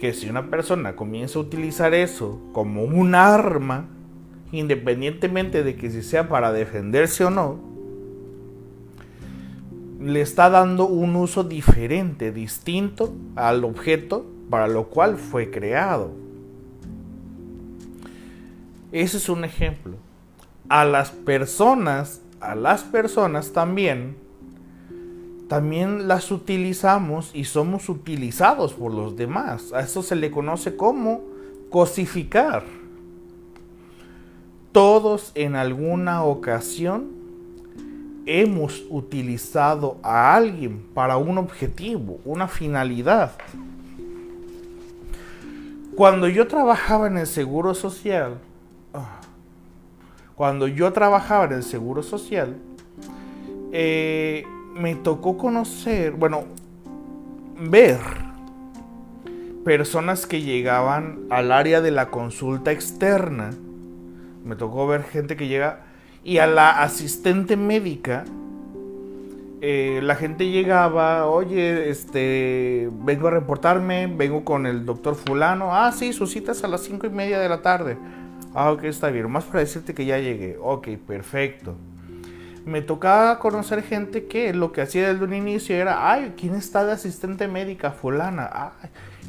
Que 0.00 0.12
si 0.12 0.28
una 0.28 0.50
persona 0.50 0.96
comienza 0.96 1.38
a 1.38 1.42
utilizar 1.42 1.94
eso 1.94 2.40
como 2.52 2.82
un 2.82 3.14
arma, 3.14 3.86
independientemente 4.50 5.62
de 5.62 5.76
que 5.76 5.90
si 5.90 6.02
sea 6.02 6.28
para 6.28 6.52
defenderse 6.52 7.24
o 7.24 7.30
no, 7.30 7.69
le 10.00 10.22
está 10.22 10.48
dando 10.48 10.86
un 10.86 11.14
uso 11.14 11.44
diferente, 11.44 12.32
distinto 12.32 13.12
al 13.36 13.64
objeto 13.64 14.24
para 14.48 14.66
lo 14.66 14.88
cual 14.88 15.16
fue 15.16 15.50
creado. 15.50 16.10
Ese 18.92 19.18
es 19.18 19.28
un 19.28 19.44
ejemplo. 19.44 19.96
A 20.68 20.84
las 20.84 21.10
personas, 21.10 22.22
a 22.40 22.54
las 22.54 22.82
personas 22.82 23.52
también 23.52 24.16
también 25.48 26.06
las 26.06 26.30
utilizamos 26.30 27.32
y 27.34 27.42
somos 27.42 27.88
utilizados 27.88 28.74
por 28.74 28.94
los 28.94 29.16
demás. 29.16 29.72
A 29.72 29.80
eso 29.80 30.00
se 30.00 30.14
le 30.14 30.30
conoce 30.30 30.76
como 30.76 31.22
cosificar. 31.70 32.62
Todos 34.70 35.32
en 35.34 35.56
alguna 35.56 36.22
ocasión 36.22 37.19
hemos 38.30 38.84
utilizado 38.88 39.98
a 40.04 40.36
alguien 40.36 40.86
para 40.94 41.16
un 41.16 41.36
objetivo, 41.36 42.20
una 42.24 42.46
finalidad. 42.46 43.32
Cuando 45.96 46.28
yo 46.28 46.46
trabajaba 46.46 47.08
en 47.08 47.18
el 47.18 47.26
Seguro 47.26 47.74
Social, 47.74 48.38
cuando 50.36 50.68
yo 50.68 50.92
trabajaba 50.92 51.46
en 51.46 51.54
el 51.54 51.62
Seguro 51.64 52.04
Social, 52.04 52.56
eh, 53.72 54.44
me 54.76 54.94
tocó 54.94 55.36
conocer, 55.36 56.12
bueno, 56.12 56.44
ver 57.58 57.98
personas 59.64 60.26
que 60.26 60.40
llegaban 60.40 61.26
al 61.30 61.50
área 61.50 61.80
de 61.80 61.90
la 61.90 62.10
consulta 62.10 62.70
externa. 62.70 63.50
Me 64.44 64.54
tocó 64.54 64.86
ver 64.86 65.02
gente 65.02 65.36
que 65.36 65.48
llega 65.48 65.89
y 66.24 66.38
a 66.38 66.46
la 66.46 66.82
asistente 66.82 67.56
médica 67.56 68.24
eh, 69.62 70.00
la 70.02 70.14
gente 70.14 70.48
llegaba, 70.48 71.26
oye, 71.26 71.90
este, 71.90 72.88
vengo 73.04 73.28
a 73.28 73.30
reportarme, 73.30 74.06
vengo 74.06 74.42
con 74.42 74.66
el 74.66 74.86
doctor 74.86 75.14
fulano. 75.14 75.74
Ah, 75.76 75.92
sí, 75.92 76.14
sus 76.14 76.30
citas 76.30 76.64
a 76.64 76.68
las 76.68 76.82
cinco 76.82 77.06
y 77.06 77.10
media 77.10 77.38
de 77.38 77.48
la 77.48 77.60
tarde. 77.60 77.98
Ah, 78.54 78.72
ok, 78.72 78.84
está 78.84 79.10
bien. 79.10 79.30
Más 79.30 79.44
para 79.44 79.60
decirte 79.60 79.92
que 79.92 80.06
ya 80.06 80.18
llegué. 80.18 80.56
Ok, 80.60 80.88
perfecto. 81.06 81.74
Me 82.64 82.80
tocaba 82.80 83.38
conocer 83.38 83.82
gente 83.82 84.26
que 84.26 84.54
lo 84.54 84.72
que 84.72 84.80
hacía 84.80 85.12
desde 85.12 85.24
un 85.24 85.34
inicio 85.34 85.76
era, 85.76 86.10
ay, 86.10 86.34
¿quién 86.38 86.54
está 86.54 86.84
de 86.84 86.92
asistente 86.92 87.46
médica? 87.46 87.90
Fulana. 87.90 88.72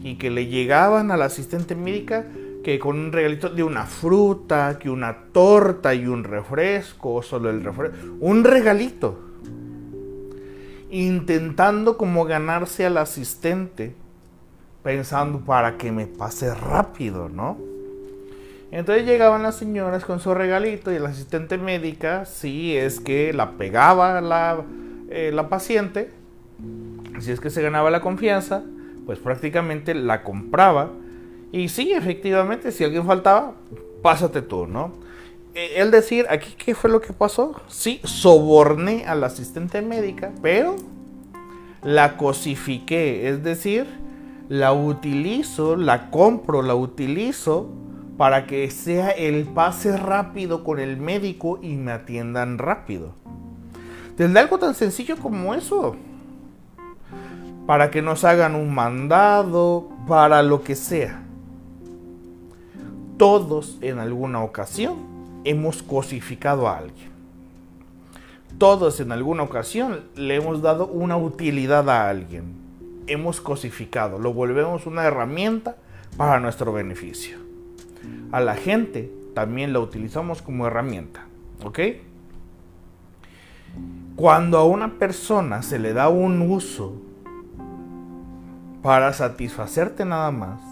y 0.04 0.16
que 0.16 0.32
le 0.32 0.48
llegaban 0.48 1.12
a 1.12 1.18
la 1.18 1.26
asistente 1.26 1.76
médica 1.76 2.26
que 2.63 2.80
con 2.80 2.97
un 2.97 3.12
regalito 3.12 3.50
de 3.50 3.63
una 3.63 3.86
fruta, 3.86 4.78
que 4.80 4.89
una 4.89 5.26
torta 5.32 5.93
y 5.93 6.06
un 6.06 6.24
refresco, 6.24 7.15
o 7.15 7.21
solo 7.24 7.50
el 7.50 7.63
refresco. 7.63 7.97
Un 8.19 8.43
regalito 8.43 9.32
intentando 10.91 11.97
como 11.97 12.26
ganarse 12.26 12.86
al 12.86 12.97
asistente, 12.97 13.95
pensando 14.84 15.39
para 15.39 15.78
que 15.78 15.91
me 15.91 16.06
pase 16.06 16.54
rápido, 16.54 17.30
¿no? 17.30 17.58
Entonces 18.71 19.06
llegaban 19.06 19.43
las 19.43 19.56
señoras 19.56 20.06
con 20.06 20.19
su 20.19 20.34
regalito 20.34 20.91
y 20.91 21.00
la 21.00 21.10
asistente 21.10 21.58
médica, 21.58 22.26
sí, 22.26 22.76
es 22.76 23.00
que 23.00 23.34
la 23.34 23.52
pegaba 23.52 24.21
la, 24.21 24.63
eh, 25.10 25.32
la 25.34 25.50
paciente, 25.50 26.12
si 27.19 27.32
es 27.32 27.39
que 27.39 27.50
se 27.50 27.62
ganaba 27.62 27.89
la 27.91 28.02
confianza, 28.02 28.63
pues 29.06 29.19
prácticamente 29.19 29.93
la 29.93 30.24
compraba. 30.24 30.89
Y 31.52 31.70
sí, 31.70 31.92
efectivamente, 31.92 32.72
si 32.72 32.84
alguien 32.84 33.06
faltaba, 33.06 33.54
pásate 34.02 34.42
tú, 34.42 34.68
¿no? 34.68 34.92
el 35.54 35.88
eh, 35.88 35.92
decir, 35.92 36.26
aquí 36.30 36.56
qué 36.58 36.76
fue 36.76 36.90
lo 36.90 37.02
que 37.02 37.14
pasó. 37.14 37.56
Sí, 37.68 38.00
soborné 38.04 39.06
a 39.06 39.16
la 39.16 39.28
asistente 39.28 39.82
médica, 39.82 40.32
pero 40.42 40.76
la 41.84 42.18
cosifiqué, 42.18 43.28
es 43.30 43.44
decir, 43.44 43.86
la 44.48 44.74
utilizo, 44.74 45.76
la 45.76 46.10
compro, 46.10 46.62
la 46.62 46.76
utilizo 46.76 47.70
para 48.18 48.46
que 48.46 48.70
sea 48.70 49.10
el 49.10 49.46
pase 49.46 49.98
rápido 49.98 50.64
con 50.64 50.80
el 50.80 50.98
médico 50.98 51.60
y 51.62 51.76
me 51.76 51.92
atiendan 51.92 52.58
rápido. 52.58 53.14
Desde 54.16 54.40
algo 54.40 54.60
tan 54.60 54.76
sencillo 54.76 55.18
como 55.18 55.56
eso. 55.56 55.96
Para 57.66 57.90
que 57.90 58.02
nos 58.02 58.24
hagan 58.24 58.56
un 58.56 58.74
mandado, 58.74 59.90
para 60.08 60.44
lo 60.44 60.62
que 60.62 60.76
sea. 60.76 61.24
Todos 63.22 63.78
en 63.82 64.00
alguna 64.00 64.42
ocasión 64.42 64.98
hemos 65.44 65.84
cosificado 65.84 66.68
a 66.68 66.80
alguien. 66.80 67.12
Todos 68.58 69.00
en 69.00 69.12
alguna 69.12 69.44
ocasión 69.44 70.06
le 70.16 70.38
hemos 70.38 70.64
dado 70.64 70.88
una 70.88 71.18
utilidad 71.18 71.88
a 71.92 72.10
alguien. 72.10 72.56
Hemos 73.06 73.40
cosificado, 73.40 74.18
lo 74.18 74.34
volvemos 74.34 74.88
una 74.88 75.04
herramienta 75.04 75.76
para 76.18 76.40
nuestro 76.40 76.74
beneficio. 76.74 77.38
A 78.32 78.42
la 78.42 78.56
gente 78.56 79.14
también 79.36 79.72
la 79.72 79.82
utilizamos 79.82 80.42
como 80.42 80.66
herramienta. 80.66 81.28
¿Ok? 81.64 81.80
Cuando 84.16 84.58
a 84.58 84.66
una 84.66 84.98
persona 84.98 85.62
se 85.62 85.78
le 85.78 85.94
da 85.94 86.10
un 86.10 86.42
uso 86.42 87.00
para 88.82 89.14
satisfacerte 89.14 90.06
nada 90.06 90.32
más, 90.32 90.71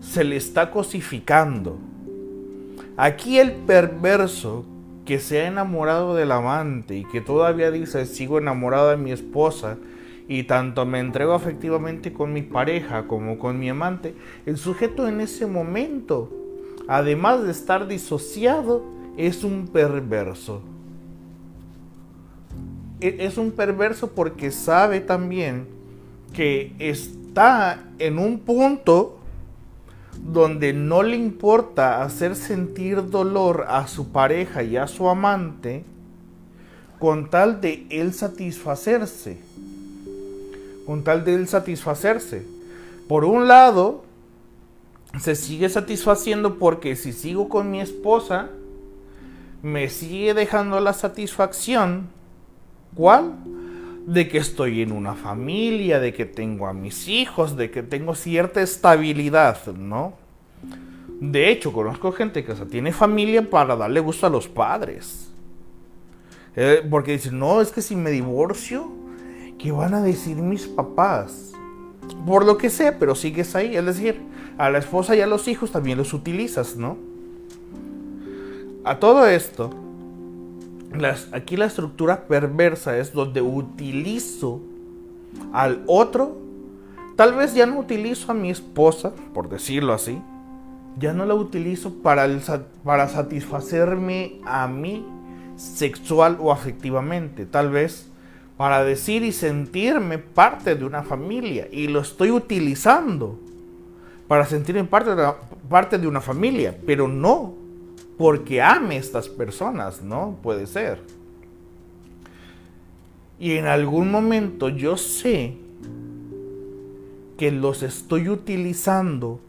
se 0.00 0.24
le 0.24 0.36
está 0.36 0.70
cosificando 0.70 1.78
Aquí 3.02 3.38
el 3.38 3.52
perverso 3.52 4.66
que 5.06 5.20
se 5.20 5.40
ha 5.40 5.48
enamorado 5.48 6.14
del 6.14 6.32
amante 6.32 6.98
y 6.98 7.04
que 7.06 7.22
todavía 7.22 7.70
dice 7.70 8.04
sigo 8.04 8.36
enamorado 8.36 8.90
de 8.90 8.98
mi 8.98 9.10
esposa 9.10 9.78
y 10.28 10.42
tanto 10.42 10.84
me 10.84 11.00
entrego 11.00 11.32
afectivamente 11.32 12.12
con 12.12 12.34
mi 12.34 12.42
pareja 12.42 13.06
como 13.06 13.38
con 13.38 13.58
mi 13.58 13.70
amante, 13.70 14.14
el 14.44 14.58
sujeto 14.58 15.08
en 15.08 15.22
ese 15.22 15.46
momento, 15.46 16.30
además 16.88 17.42
de 17.42 17.52
estar 17.52 17.88
disociado, 17.88 18.84
es 19.16 19.44
un 19.44 19.68
perverso. 19.68 20.60
E-, 23.00 23.16
es 23.20 23.38
un 23.38 23.50
perverso 23.52 24.10
porque 24.10 24.50
sabe 24.50 25.00
también 25.00 25.68
que 26.34 26.74
está 26.78 27.82
en 27.98 28.18
un 28.18 28.40
punto 28.40 29.19
donde 30.18 30.72
no 30.72 31.02
le 31.02 31.16
importa 31.16 32.02
hacer 32.02 32.36
sentir 32.36 33.10
dolor 33.10 33.66
a 33.68 33.86
su 33.86 34.12
pareja 34.12 34.62
y 34.62 34.76
a 34.76 34.86
su 34.86 35.08
amante 35.08 35.84
con 36.98 37.30
tal 37.30 37.60
de 37.60 37.86
él 37.90 38.12
satisfacerse. 38.12 39.38
Con 40.86 41.02
tal 41.02 41.24
de 41.24 41.34
él 41.34 41.48
satisfacerse. 41.48 42.46
Por 43.08 43.24
un 43.24 43.48
lado, 43.48 44.04
se 45.18 45.34
sigue 45.34 45.68
satisfaciendo 45.68 46.58
porque 46.58 46.94
si 46.96 47.12
sigo 47.12 47.48
con 47.48 47.70
mi 47.70 47.80
esposa, 47.80 48.50
me 49.62 49.88
sigue 49.88 50.34
dejando 50.34 50.78
la 50.80 50.92
satisfacción. 50.92 52.08
¿Cuál? 52.94 53.32
De 54.06 54.28
que 54.28 54.38
estoy 54.38 54.82
en 54.82 54.92
una 54.92 55.14
familia, 55.14 56.00
de 56.00 56.12
que 56.12 56.24
tengo 56.24 56.66
a 56.66 56.72
mis 56.72 57.08
hijos, 57.08 57.56
de 57.56 57.70
que 57.70 57.82
tengo 57.82 58.14
cierta 58.14 58.62
estabilidad, 58.62 59.66
¿no? 59.74 60.14
De 61.20 61.50
hecho, 61.50 61.72
conozco 61.72 62.12
gente 62.12 62.44
que 62.44 62.54
tiene 62.54 62.92
familia 62.92 63.48
para 63.48 63.76
darle 63.76 64.00
gusto 64.00 64.26
a 64.26 64.30
los 64.30 64.48
padres. 64.48 65.30
Eh, 66.56 66.82
porque 66.88 67.12
dicen, 67.12 67.38
no, 67.38 67.60
es 67.60 67.70
que 67.70 67.82
si 67.82 67.94
me 67.94 68.10
divorcio, 68.10 68.90
¿qué 69.58 69.70
van 69.70 69.94
a 69.94 70.02
decir 70.02 70.36
mis 70.36 70.66
papás? 70.66 71.52
Por 72.26 72.44
lo 72.44 72.56
que 72.56 72.70
sea, 72.70 72.98
pero 72.98 73.14
sigues 73.14 73.54
ahí. 73.54 73.76
Es 73.76 73.84
decir, 73.84 74.20
a 74.56 74.70
la 74.70 74.78
esposa 74.78 75.14
y 75.14 75.20
a 75.20 75.26
los 75.26 75.46
hijos 75.46 75.70
también 75.70 75.98
los 75.98 76.14
utilizas, 76.14 76.76
¿no? 76.76 76.96
A 78.82 78.98
todo 78.98 79.26
esto, 79.26 79.70
aquí 81.32 81.56
la 81.56 81.66
estructura 81.66 82.26
perversa 82.26 82.98
es 82.98 83.12
donde 83.12 83.42
utilizo 83.42 84.60
al 85.52 85.82
otro. 85.86 86.36
Tal 87.16 87.34
vez 87.34 87.54
ya 87.54 87.66
no 87.66 87.78
utilizo 87.78 88.32
a 88.32 88.34
mi 88.34 88.50
esposa, 88.50 89.12
por 89.34 89.48
decirlo 89.48 89.92
así. 89.92 90.20
Ya 90.98 91.12
no 91.12 91.24
la 91.24 91.34
utilizo 91.34 91.94
para, 92.02 92.28
para 92.84 93.08
satisfacerme 93.08 94.40
a 94.44 94.66
mí 94.66 95.04
sexual 95.56 96.38
o 96.40 96.50
afectivamente. 96.50 97.46
Tal 97.46 97.70
vez 97.70 98.10
para 98.56 98.84
decir 98.84 99.22
y 99.22 99.32
sentirme 99.32 100.18
parte 100.18 100.74
de 100.74 100.84
una 100.84 101.02
familia. 101.02 101.68
Y 101.70 101.88
lo 101.88 102.00
estoy 102.00 102.30
utilizando 102.30 103.38
para 104.28 104.44
sentirme 104.44 104.84
parte 104.84 105.14
de, 105.14 105.32
parte 105.68 105.98
de 105.98 106.06
una 106.06 106.20
familia. 106.20 106.76
Pero 106.86 107.08
no 107.08 107.54
porque 108.20 108.60
ame 108.60 108.96
a 108.96 108.98
estas 108.98 109.30
personas, 109.30 110.02
¿no? 110.02 110.36
Puede 110.42 110.66
ser. 110.66 111.00
Y 113.38 113.52
en 113.52 113.64
algún 113.64 114.10
momento 114.10 114.68
yo 114.68 114.98
sé 114.98 115.56
que 117.38 117.50
los 117.50 117.82
estoy 117.82 118.28
utilizando 118.28 119.40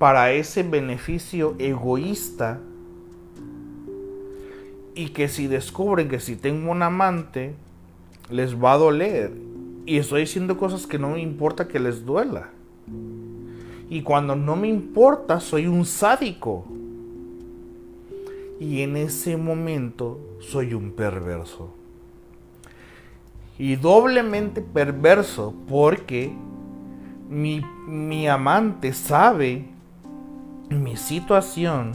para 0.00 0.32
ese 0.32 0.64
beneficio 0.64 1.54
egoísta 1.60 2.58
y 4.96 5.10
que 5.10 5.28
si 5.28 5.46
descubren 5.46 6.08
que 6.08 6.18
si 6.18 6.34
tengo 6.34 6.72
un 6.72 6.82
amante 6.82 7.54
les 8.28 8.60
va 8.60 8.72
a 8.72 8.78
doler 8.78 9.30
y 9.86 9.98
estoy 9.98 10.22
diciendo 10.22 10.56
cosas 10.56 10.88
que 10.88 10.98
no 10.98 11.10
me 11.10 11.20
importa 11.20 11.68
que 11.68 11.78
les 11.78 12.04
duela. 12.04 12.50
Y 13.88 14.02
cuando 14.02 14.34
no 14.34 14.56
me 14.56 14.66
importa 14.66 15.38
soy 15.38 15.68
un 15.68 15.84
sádico 15.84 16.79
y 18.60 18.82
en 18.82 18.96
ese 18.96 19.38
momento 19.38 20.20
soy 20.38 20.74
un 20.74 20.92
perverso. 20.92 21.74
Y 23.58 23.76
doblemente 23.76 24.60
perverso 24.60 25.54
porque 25.66 26.32
mi, 27.28 27.62
mi 27.88 28.28
amante 28.28 28.92
sabe 28.92 29.64
mi 30.68 30.96
situación 30.96 31.92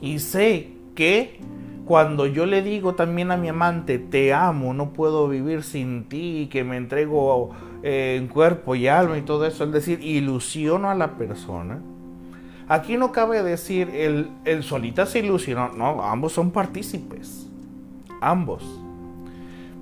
y 0.00 0.18
sé 0.18 0.72
que 0.94 1.40
cuando 1.84 2.26
yo 2.26 2.44
le 2.44 2.62
digo 2.62 2.94
también 2.94 3.30
a 3.30 3.36
mi 3.36 3.48
amante, 3.48 3.98
te 3.98 4.34
amo, 4.34 4.74
no 4.74 4.92
puedo 4.92 5.26
vivir 5.26 5.62
sin 5.62 6.04
ti, 6.04 6.48
que 6.52 6.62
me 6.62 6.76
entrego 6.76 7.50
eh, 7.82 8.16
en 8.18 8.28
cuerpo 8.28 8.74
y 8.74 8.88
alma 8.88 9.16
y 9.16 9.22
todo 9.22 9.46
eso, 9.46 9.64
es 9.64 9.72
decir, 9.72 10.02
ilusiono 10.02 10.90
a 10.90 10.94
la 10.94 11.16
persona, 11.16 11.80
Aquí 12.68 12.98
no 12.98 13.12
cabe 13.12 13.42
decir 13.42 13.88
el, 13.90 14.30
el 14.44 14.62
solita 14.62 15.06
se 15.06 15.20
ilusionó, 15.20 15.70
no, 15.72 16.02
ambos 16.02 16.32
son 16.32 16.50
partícipes, 16.50 17.48
ambos. 18.20 18.62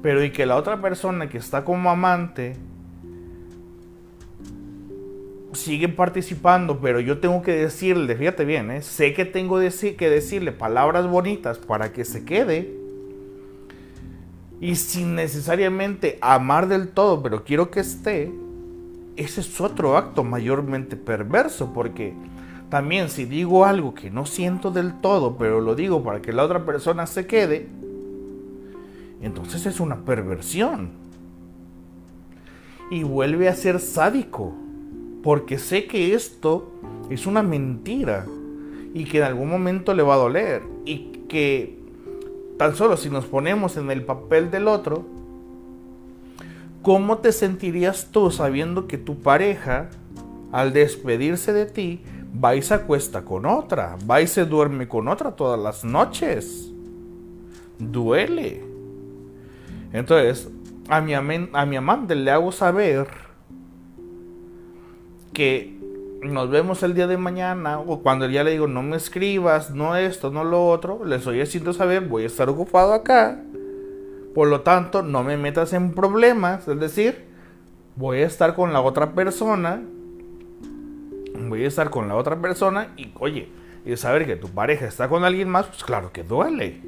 Pero 0.02 0.22
y 0.22 0.30
que 0.30 0.46
la 0.46 0.54
otra 0.54 0.80
persona 0.80 1.28
que 1.28 1.38
está 1.38 1.64
como 1.64 1.90
amante 1.90 2.56
sigue 5.56 5.88
participando, 5.88 6.78
pero 6.80 7.00
yo 7.00 7.18
tengo 7.18 7.42
que 7.42 7.52
decirle, 7.52 8.14
fíjate 8.14 8.44
bien, 8.44 8.70
¿eh? 8.70 8.82
sé 8.82 9.14
que 9.14 9.24
tengo 9.24 9.58
que 9.58 10.10
decirle 10.10 10.52
palabras 10.52 11.08
bonitas 11.08 11.58
para 11.58 11.92
que 11.92 12.04
se 12.04 12.24
quede. 12.24 12.72
Y 14.60 14.76
sin 14.76 15.16
necesariamente 15.16 16.18
amar 16.22 16.68
del 16.68 16.88
todo, 16.88 17.22
pero 17.22 17.44
quiero 17.44 17.70
que 17.70 17.80
esté, 17.80 18.32
ese 19.16 19.40
es 19.40 19.60
otro 19.60 19.96
acto 19.96 20.24
mayormente 20.24 20.96
perverso, 20.96 21.72
porque 21.74 22.14
también 22.68 23.08
si 23.08 23.24
digo 23.24 23.64
algo 23.64 23.94
que 23.94 24.10
no 24.10 24.26
siento 24.26 24.70
del 24.70 25.00
todo, 25.00 25.36
pero 25.36 25.60
lo 25.60 25.74
digo 25.74 26.02
para 26.02 26.20
que 26.20 26.32
la 26.32 26.44
otra 26.44 26.64
persona 26.64 27.06
se 27.06 27.26
quede, 27.26 27.68
entonces 29.22 29.66
es 29.66 29.80
una 29.80 30.04
perversión. 30.04 30.90
Y 32.90 33.02
vuelve 33.02 33.48
a 33.48 33.54
ser 33.54 33.80
sádico, 33.80 34.54
porque 35.22 35.58
sé 35.58 35.86
que 35.86 36.14
esto 36.14 36.72
es 37.10 37.26
una 37.26 37.42
mentira 37.42 38.26
y 38.94 39.04
que 39.04 39.18
en 39.18 39.24
algún 39.24 39.48
momento 39.48 39.94
le 39.94 40.02
va 40.02 40.14
a 40.14 40.18
doler 40.18 40.62
y 40.84 41.12
que 41.28 41.78
tan 42.56 42.74
solo 42.74 42.96
si 42.96 43.10
nos 43.10 43.26
ponemos 43.26 43.76
en 43.76 43.90
el 43.90 44.02
papel 44.02 44.50
del 44.50 44.68
otro, 44.68 45.04
¿cómo 46.82 47.18
te 47.18 47.32
sentirías 47.32 48.08
tú 48.10 48.30
sabiendo 48.30 48.86
que 48.86 48.98
tu 48.98 49.18
pareja, 49.18 49.90
al 50.52 50.72
despedirse 50.72 51.52
de 51.52 51.66
ti, 51.66 52.00
va 52.44 52.54
y 52.54 52.62
se 52.62 52.78
con 53.24 53.46
otra, 53.46 53.96
va 54.08 54.20
y 54.20 54.26
se 54.26 54.44
duerme 54.44 54.88
con 54.88 55.08
otra 55.08 55.32
todas 55.32 55.58
las 55.58 55.84
noches? 55.84 56.70
Duele. 57.78 58.64
Entonces, 59.92 60.48
a 60.88 61.00
mi, 61.00 61.14
a 61.14 61.66
mi 61.66 61.76
amante 61.76 62.14
le 62.14 62.30
hago 62.30 62.52
saber 62.52 63.06
que 65.32 65.76
nos 66.22 66.50
vemos 66.50 66.82
el 66.82 66.94
día 66.94 67.06
de 67.06 67.18
mañana 67.18 67.78
o 67.78 68.02
cuando 68.02 68.28
ya 68.28 68.42
le 68.42 68.52
digo 68.52 68.66
no 68.66 68.82
me 68.82 68.96
escribas, 68.96 69.70
no 69.70 69.96
esto, 69.96 70.30
no 70.30 70.44
lo 70.44 70.68
otro, 70.68 71.04
le 71.04 71.16
estoy 71.16 71.40
haciendo 71.40 71.72
saber 71.72 72.08
voy 72.08 72.24
a 72.24 72.26
estar 72.26 72.48
ocupado 72.48 72.92
acá. 72.92 73.42
Por 74.34 74.48
lo 74.48 74.60
tanto, 74.60 75.02
no 75.02 75.22
me 75.22 75.38
metas 75.38 75.72
en 75.72 75.92
problemas, 75.92 76.68
es 76.68 76.78
decir, 76.78 77.24
voy 77.96 78.18
a 78.18 78.26
estar 78.26 78.54
con 78.54 78.72
la 78.72 78.82
otra 78.82 79.12
persona. 79.12 79.82
Voy 81.38 81.64
a 81.64 81.68
estar 81.68 81.90
con 81.90 82.08
la 82.08 82.16
otra 82.16 82.40
persona 82.40 82.92
y 82.96 83.10
oye, 83.18 83.48
y 83.84 83.96
saber 83.96 84.26
que 84.26 84.36
tu 84.36 84.48
pareja 84.48 84.86
está 84.86 85.08
con 85.08 85.24
alguien 85.24 85.48
más, 85.48 85.66
pues 85.66 85.84
claro 85.84 86.12
que 86.12 86.22
duele. 86.22 86.80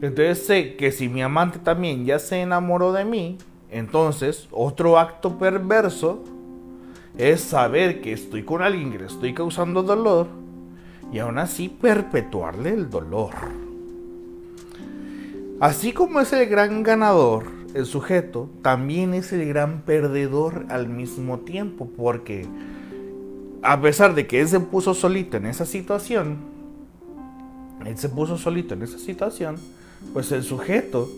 Entonces 0.00 0.46
sé 0.46 0.76
que 0.76 0.92
si 0.92 1.08
mi 1.08 1.22
amante 1.22 1.58
también 1.58 2.04
ya 2.04 2.18
se 2.18 2.40
enamoró 2.40 2.92
de 2.92 3.04
mí, 3.04 3.36
entonces 3.70 4.48
otro 4.52 4.98
acto 4.98 5.38
perverso 5.38 6.22
es 7.16 7.40
saber 7.40 8.00
que 8.00 8.12
estoy 8.12 8.44
con 8.44 8.62
alguien 8.62 8.92
que 8.92 8.98
le 8.98 9.06
estoy 9.06 9.34
causando 9.34 9.82
dolor 9.82 10.28
y 11.12 11.18
aún 11.18 11.38
así 11.38 11.68
perpetuarle 11.68 12.70
el 12.70 12.88
dolor. 12.88 13.32
Así 15.58 15.92
como 15.92 16.20
es 16.20 16.32
el 16.32 16.46
gran 16.46 16.84
ganador, 16.84 17.57
el 17.78 17.86
sujeto, 17.86 18.50
también 18.62 19.14
es 19.14 19.32
el 19.32 19.46
gran 19.46 19.82
perdedor 19.82 20.66
al 20.68 20.88
mismo 20.88 21.40
tiempo, 21.40 21.88
porque 21.96 22.46
a 23.62 23.80
pesar 23.80 24.14
de 24.14 24.26
que 24.26 24.40
él 24.40 24.48
se 24.48 24.60
puso 24.60 24.94
solito 24.94 25.36
en 25.36 25.46
esa 25.46 25.64
situación, 25.64 26.38
él 27.84 27.96
se 27.96 28.08
puso 28.08 28.36
solito 28.36 28.74
en 28.74 28.82
esa 28.82 28.98
situación, 28.98 29.56
pues 30.12 30.32
el 30.32 30.42
sujeto 30.42 31.08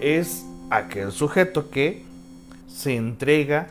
es 0.00 0.44
aquel 0.70 1.12
sujeto 1.12 1.70
que 1.70 2.02
se 2.68 2.96
entrega 2.96 3.68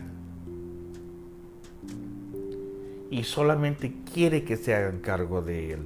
y 3.09 3.23
solamente 3.23 3.93
quiere 4.13 4.43
que 4.43 4.57
se 4.57 4.75
hagan 4.75 4.99
cargo 4.99 5.41
de 5.41 5.73
él. 5.73 5.79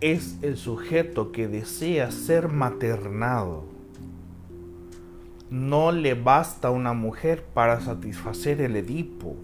Es 0.00 0.36
el 0.42 0.56
sujeto 0.56 1.32
que 1.32 1.48
desea 1.48 2.10
ser 2.10 2.48
maternado. 2.48 3.73
No 5.54 5.92
le 5.92 6.14
basta 6.14 6.72
una 6.72 6.94
mujer 6.94 7.44
para 7.54 7.80
satisfacer 7.80 8.60
el 8.60 8.74
Edipo. 8.74 9.36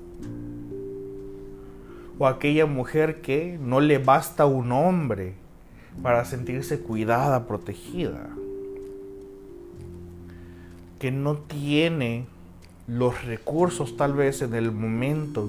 O 2.18 2.26
aquella 2.26 2.66
mujer 2.66 3.20
que 3.20 3.60
no 3.62 3.78
le 3.78 3.98
basta 3.98 4.44
un 4.44 4.72
hombre 4.72 5.34
para 6.02 6.24
sentirse 6.24 6.80
cuidada, 6.80 7.46
protegida. 7.46 8.28
Que 10.98 11.12
no 11.12 11.36
tiene 11.36 12.26
los 12.88 13.24
recursos 13.24 13.96
tal 13.96 14.14
vez 14.14 14.42
en 14.42 14.54
el 14.54 14.72
momento 14.72 15.48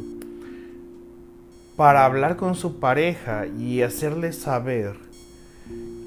para 1.76 2.05
hablar 2.05 2.38
con 2.38 2.53
su 2.53 2.80
pareja 2.80 3.47
y 3.47 3.82
hacerle 3.82 4.32
saber 4.32 4.95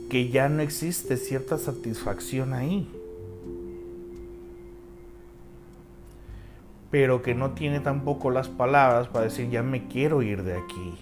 que 0.09 0.28
ya 0.28 0.48
no 0.48 0.62
existe 0.62 1.16
cierta 1.16 1.59
satisfacción 1.59 2.52
ahí. 2.52 2.88
Pero 6.95 7.22
que 7.22 7.34
no 7.34 7.51
tiene 7.51 7.80
tampoco 7.80 8.30
las 8.30 8.49
palabras 8.49 9.09
para 9.09 9.24
decir 9.24 9.51
ya 9.51 9.64
me 9.64 9.88
quiero 9.88 10.22
ir 10.22 10.45
de 10.45 10.57
aquí. 10.57 10.95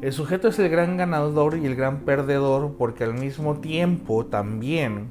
El 0.00 0.12
sujeto 0.12 0.46
es 0.46 0.60
el 0.60 0.68
gran 0.68 0.96
ganador 0.96 1.58
y 1.58 1.66
el 1.66 1.74
gran 1.74 2.02
perdedor 2.02 2.76
porque 2.78 3.02
al 3.02 3.14
mismo 3.14 3.56
tiempo 3.56 4.26
también 4.26 5.08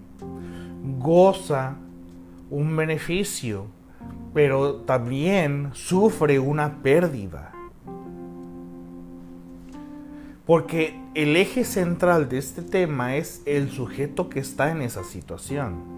goza 0.97 1.75
un 2.49 2.73
beneficio, 2.77 3.65
pero 4.33 4.75
también 4.75 5.71
sufre 5.73 6.39
una 6.39 6.81
pérdida. 6.81 7.51
Porque 10.45 10.97
el 11.15 11.35
eje 11.35 11.65
central 11.65 12.29
de 12.29 12.37
este 12.37 12.61
tema 12.61 13.17
es 13.17 13.41
el 13.45 13.69
sujeto 13.69 14.29
que 14.29 14.39
está 14.39 14.71
en 14.71 14.83
esa 14.83 15.03
situación. 15.03 15.96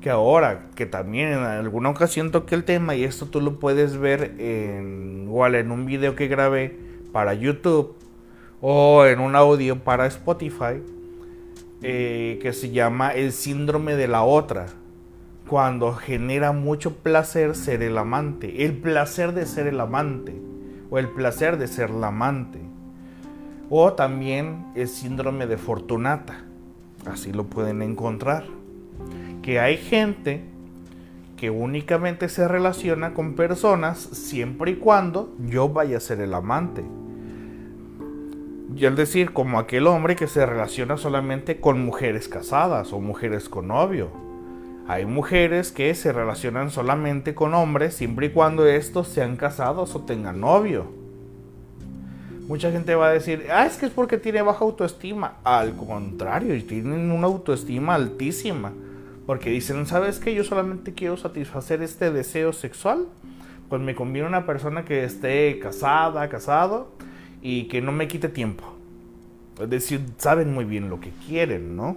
Que 0.00 0.10
ahora, 0.10 0.70
que 0.74 0.86
también 0.86 1.28
en 1.28 1.38
alguna 1.38 1.90
ocasión 1.90 2.30
toqué 2.30 2.54
el 2.54 2.64
tema, 2.64 2.94
y 2.94 3.04
esto 3.04 3.26
tú 3.26 3.40
lo 3.40 3.58
puedes 3.58 3.98
ver 3.98 4.34
en, 4.38 5.24
igual 5.24 5.54
en 5.54 5.70
un 5.70 5.84
video 5.84 6.16
que 6.16 6.26
grabé, 6.26 6.76
para 7.12 7.34
YouTube 7.34 7.94
o 8.60 9.04
en 9.04 9.20
un 9.20 9.36
audio 9.36 9.78
para 9.78 10.06
Spotify 10.06 10.82
eh, 11.82 12.38
que 12.42 12.52
se 12.52 12.70
llama 12.70 13.10
el 13.10 13.32
síndrome 13.32 13.96
de 13.96 14.08
la 14.08 14.22
otra. 14.22 14.66
Cuando 15.48 15.94
genera 15.94 16.52
mucho 16.52 16.96
placer 16.96 17.56
ser 17.56 17.82
el 17.82 17.98
amante. 17.98 18.64
El 18.64 18.76
placer 18.76 19.32
de 19.32 19.46
ser 19.46 19.66
el 19.66 19.80
amante. 19.80 20.40
O 20.90 20.98
el 20.98 21.08
placer 21.08 21.56
de 21.56 21.66
ser 21.66 21.90
la 21.90 22.08
amante. 22.08 22.60
O 23.68 23.94
también 23.94 24.66
el 24.76 24.88
síndrome 24.88 25.46
de 25.46 25.56
Fortunata. 25.56 26.44
Así 27.06 27.32
lo 27.32 27.44
pueden 27.44 27.82
encontrar. 27.82 28.59
Que 29.42 29.60
hay 29.60 29.76
gente 29.76 30.44
que 31.36 31.50
únicamente 31.50 32.28
se 32.28 32.46
relaciona 32.46 33.14
con 33.14 33.34
personas 33.34 33.98
siempre 33.98 34.72
y 34.72 34.76
cuando 34.76 35.34
yo 35.38 35.70
vaya 35.70 35.96
a 35.96 36.00
ser 36.00 36.20
el 36.20 36.34
amante. 36.34 36.84
Y 38.76 38.84
es 38.84 38.94
decir, 38.94 39.32
como 39.32 39.58
aquel 39.58 39.86
hombre 39.86 40.16
que 40.16 40.26
se 40.26 40.44
relaciona 40.44 40.96
solamente 40.96 41.58
con 41.58 41.84
mujeres 41.84 42.28
casadas 42.28 42.92
o 42.92 43.00
mujeres 43.00 43.48
con 43.48 43.68
novio. 43.68 44.10
Hay 44.86 45.06
mujeres 45.06 45.72
que 45.72 45.94
se 45.94 46.12
relacionan 46.12 46.70
solamente 46.70 47.34
con 47.34 47.54
hombres 47.54 47.94
siempre 47.94 48.26
y 48.26 48.30
cuando 48.30 48.66
estos 48.66 49.08
sean 49.08 49.36
casados 49.36 49.94
o 49.94 50.00
tengan 50.02 50.40
novio. 50.40 50.86
Mucha 52.48 52.70
gente 52.70 52.94
va 52.96 53.08
a 53.08 53.12
decir, 53.12 53.46
ah, 53.50 53.64
es 53.64 53.76
que 53.76 53.86
es 53.86 53.92
porque 53.92 54.18
tiene 54.18 54.42
baja 54.42 54.64
autoestima. 54.64 55.34
Al 55.44 55.74
contrario, 55.76 56.60
tienen 56.66 57.12
una 57.12 57.28
autoestima 57.28 57.94
altísima. 57.94 58.72
Porque 59.30 59.50
dicen, 59.50 59.86
¿sabes 59.86 60.18
qué? 60.18 60.34
Yo 60.34 60.42
solamente 60.42 60.92
quiero 60.92 61.16
satisfacer 61.16 61.84
este 61.84 62.10
deseo 62.10 62.52
sexual. 62.52 63.06
Pues 63.68 63.80
me 63.80 63.94
conviene 63.94 64.26
una 64.26 64.44
persona 64.44 64.84
que 64.84 65.04
esté 65.04 65.60
casada, 65.60 66.28
casado 66.28 66.88
y 67.40 67.68
que 67.68 67.80
no 67.80 67.92
me 67.92 68.08
quite 68.08 68.28
tiempo. 68.28 68.64
Es 69.60 69.70
decir, 69.70 70.00
saben 70.18 70.52
muy 70.52 70.64
bien 70.64 70.90
lo 70.90 70.98
que 70.98 71.12
quieren, 71.28 71.76
¿no? 71.76 71.96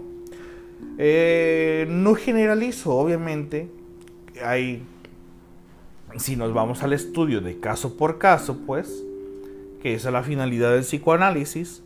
Eh, 1.00 1.88
no 1.90 2.14
generalizo, 2.14 2.96
obviamente. 2.96 3.68
Hay, 4.46 4.84
si 6.18 6.36
nos 6.36 6.54
vamos 6.54 6.84
al 6.84 6.94
estudio 6.94 7.42
de 7.42 7.60
caso 7.60 7.98
por 7.98 8.20
caso, 8.20 8.60
pues, 8.68 9.04
que 9.82 9.96
esa 9.96 10.10
es 10.10 10.14
la 10.14 10.22
finalidad 10.22 10.74
del 10.74 10.84
psicoanálisis, 10.84 11.82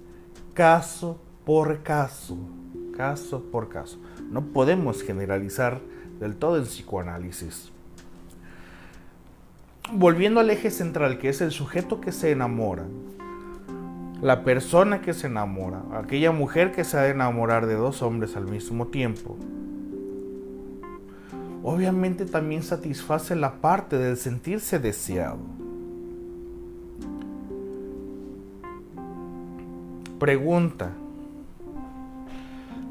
caso 0.54 1.22
por 1.46 1.84
caso, 1.84 2.38
caso 2.98 3.44
por 3.52 3.70
caso. 3.70 4.00
No 4.32 4.48
podemos 4.48 5.04
generalizar 5.04 5.80
del 6.20 6.36
todo 6.36 6.58
el 6.58 6.64
psicoanálisis. 6.64 7.72
Volviendo 9.94 10.42
al 10.42 10.50
eje 10.50 10.72
central, 10.72 11.18
que 11.20 11.30
es 11.30 11.40
el 11.40 11.52
sujeto 11.52 12.02
que 12.02 12.12
se 12.12 12.32
enamora, 12.32 12.84
la 14.22 14.44
persona 14.44 15.02
que 15.02 15.14
se 15.14 15.28
enamora, 15.28 15.84
aquella 15.94 16.32
mujer 16.32 16.72
que 16.74 16.84
se 16.84 16.98
ha 16.98 17.04
de 17.04 17.12
enamorar 17.12 17.68
de 17.68 17.76
dos 17.76 18.02
hombres 18.02 18.36
al 18.36 18.48
mismo 18.48 18.88
tiempo, 18.88 19.38
obviamente 21.64 22.26
también 22.26 22.64
satisface 22.64 23.36
la 23.36 23.62
parte 23.62 23.98
del 23.98 24.18
sentirse 24.18 24.80
deseado. 24.80 25.40
Pregunta. 30.20 30.92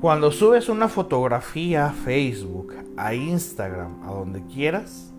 Cuando 0.01 0.30
subes 0.30 0.68
una 0.68 0.88
fotografía 0.88 1.86
a 1.86 1.92
Facebook, 1.92 2.74
a 2.99 3.14
Instagram, 3.14 4.03
a 4.03 4.11
donde 4.12 4.42
quieras, 4.42 5.11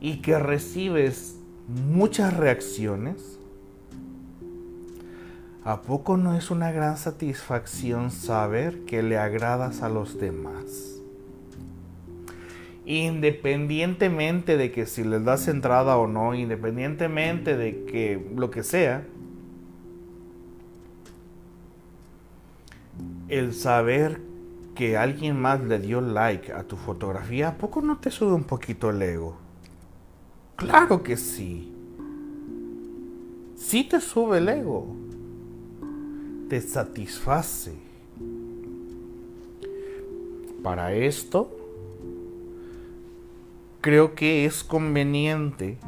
y 0.00 0.18
que 0.18 0.38
recibes 0.38 1.40
muchas 1.66 2.36
reacciones, 2.36 3.40
¿a 5.64 5.82
poco 5.82 6.16
no 6.16 6.36
es 6.36 6.52
una 6.52 6.70
gran 6.70 6.96
satisfacción 6.96 8.12
saber 8.12 8.84
que 8.84 9.02
le 9.02 9.18
agradas 9.18 9.82
a 9.82 9.88
los 9.88 10.20
demás? 10.20 11.00
Independientemente 12.86 14.56
de 14.56 14.70
que 14.70 14.86
si 14.86 15.02
les 15.02 15.24
das 15.24 15.48
entrada 15.48 15.96
o 15.96 16.06
no, 16.06 16.32
independientemente 16.36 17.56
de 17.56 17.84
que 17.86 18.24
lo 18.36 18.52
que 18.52 18.62
sea, 18.62 19.04
el 23.28 23.54
saber 23.54 24.20
que 24.74 24.96
alguien 24.96 25.40
más 25.40 25.60
le 25.60 25.78
dio 25.78 26.00
like 26.00 26.52
a 26.52 26.64
tu 26.64 26.76
fotografía, 26.76 27.48
¿a 27.48 27.58
poco 27.58 27.82
no 27.82 27.98
te 27.98 28.10
sube 28.10 28.32
un 28.32 28.44
poquito 28.44 28.90
el 28.90 29.02
ego? 29.02 29.36
Claro 30.56 31.02
que 31.02 31.16
sí. 31.16 31.72
Sí 33.56 33.84
te 33.84 34.00
sube 34.00 34.38
el 34.38 34.48
ego. 34.48 34.86
Te 36.48 36.60
satisface. 36.60 37.74
Para 40.62 40.94
esto, 40.94 41.50
creo 43.80 44.14
que 44.14 44.44
es 44.44 44.62
conveniente 44.62 45.78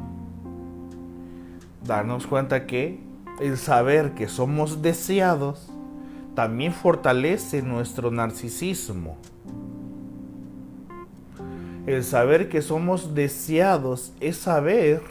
darnos 1.85 2.27
cuenta 2.27 2.65
que 2.65 2.99
el 3.39 3.57
saber 3.57 4.13
que 4.15 4.27
somos 4.27 4.81
deseados 4.81 5.71
también 6.35 6.73
fortalece 6.73 7.61
nuestro 7.61 8.11
narcisismo. 8.11 9.17
El 11.87 12.03
saber 12.03 12.49
que 12.49 12.61
somos 12.61 13.15
deseados 13.15 14.13
es 14.19 14.37
saber 14.37 15.01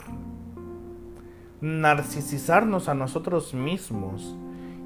narcisizarnos 1.61 2.89
a 2.89 2.95
nosotros 2.95 3.55
mismos. 3.55 4.37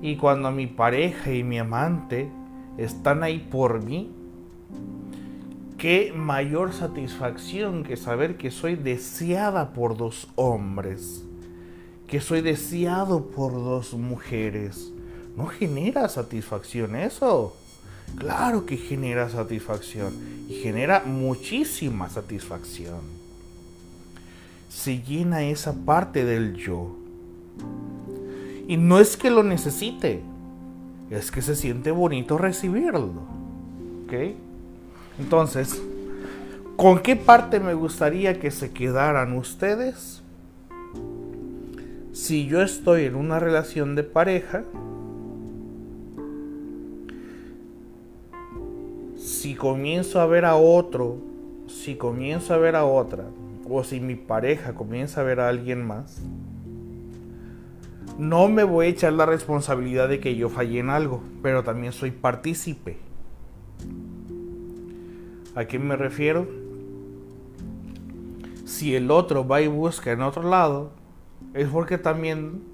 Y 0.01 0.17
cuando 0.17 0.53
mi 0.53 0.69
pareja 0.69 1.33
y 1.33 1.43
mi 1.43 1.59
amante 1.59 2.31
están 2.77 3.25
ahí 3.25 3.41
por 3.51 3.83
mí, 3.83 4.13
qué 5.77 6.13
mayor 6.15 6.73
satisfacción 6.73 7.83
que 7.83 7.97
saber 7.97 8.37
que 8.37 8.53
soy 8.53 8.77
deseada 8.77 9.73
por 9.73 9.97
dos 9.97 10.29
hombres, 10.37 11.27
que 12.07 12.21
soy 12.21 12.43
deseado 12.43 13.27
por 13.27 13.53
dos 13.55 13.95
mujeres 13.95 14.93
no 15.39 15.47
genera 15.47 16.09
satisfacción 16.09 16.97
eso. 16.97 17.57
Claro 18.17 18.67
que 18.67 18.77
genera 18.77 19.31
satisfacción 19.31 20.13
y 20.49 20.55
genera 20.55 21.05
muchísima 21.07 22.11
satisfacción. 22.11 22.99
Se 24.69 25.01
llena 25.01 25.45
esa 25.45 25.75
parte 25.85 26.25
del 26.25 26.57
yo. 26.57 26.97
Y 28.67 28.77
no 28.79 28.99
es 28.99 29.17
que 29.17 29.31
lo 29.31 29.45
necesite, 29.45 30.23
es 31.09 31.31
que 31.31 31.41
se 31.41 31.55
siente 31.55 31.93
bonito 31.93 32.37
recibirlo. 32.37 33.23
¿Ok? 34.07 34.35
Entonces, 35.21 35.81
¿con 36.77 36.99
qué 36.99 37.15
parte 37.15 37.61
me 37.61 37.75
gustaría 37.75 38.41
que 38.41 38.51
se 38.51 38.73
quedaran 38.73 39.37
ustedes? 39.37 40.25
Si 42.13 42.47
yo 42.47 42.61
estoy 42.61 43.05
en 43.05 43.15
una 43.15 43.39
relación 43.39 43.95
de 43.95 44.03
pareja, 44.03 44.65
si 49.39 49.55
comienzo 49.55 50.21
a 50.21 50.27
ver 50.27 50.45
a 50.45 50.57
otro, 50.57 51.17
si 51.69 51.95
comienzo 51.95 52.55
a 52.55 52.57
ver 52.57 52.75
a 52.75 52.85
otra, 52.85 53.27
o 53.71 53.85
si 53.85 54.01
mi 54.01 54.17
pareja 54.17 54.75
comienza 54.75 55.21
a 55.21 55.25
ver 55.25 55.39
a 55.39 55.49
alguien 55.49 55.87
más, 55.87 56.21
no 58.19 58.49
me 58.49 58.65
voy 58.65 58.87
a 58.87 58.89
echar 58.89 59.13
la 59.13 59.27
responsabilidad 59.27 60.09
de 60.09 60.19
que 60.19 60.35
yo 60.35 60.49
fallé 60.49 60.81
en 60.81 60.91
algo, 60.91 61.23
pero 61.41 61.63
también 61.63 61.93
soy 61.93 62.11
partícipe. 62.11 62.99
¿A 65.55 65.67
qué 65.67 65.79
me 65.79 65.95
refiero? 65.95 66.49
Si 68.65 68.97
el 68.97 69.09
otro 69.13 69.47
va 69.47 69.61
y 69.61 69.69
busca 69.69 70.11
en 70.11 70.23
otro 70.23 70.43
lado, 70.43 70.91
es 71.55 71.69
porque 71.69 71.97
también 71.97 72.65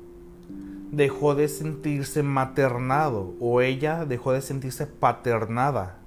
dejó 0.93 1.35
de 1.35 1.49
sentirse 1.49 2.23
maternado 2.23 3.35
o 3.39 3.61
ella 3.61 4.07
dejó 4.07 4.33
de 4.33 4.41
sentirse 4.41 4.87
paternada 4.87 5.99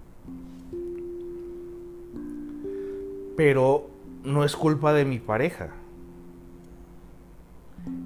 pero 3.38 3.90
no 4.26 4.44
es 4.44 4.58
culpa 4.58 4.92
de 4.92 5.06
mi 5.06 5.20
pareja. 5.20 5.70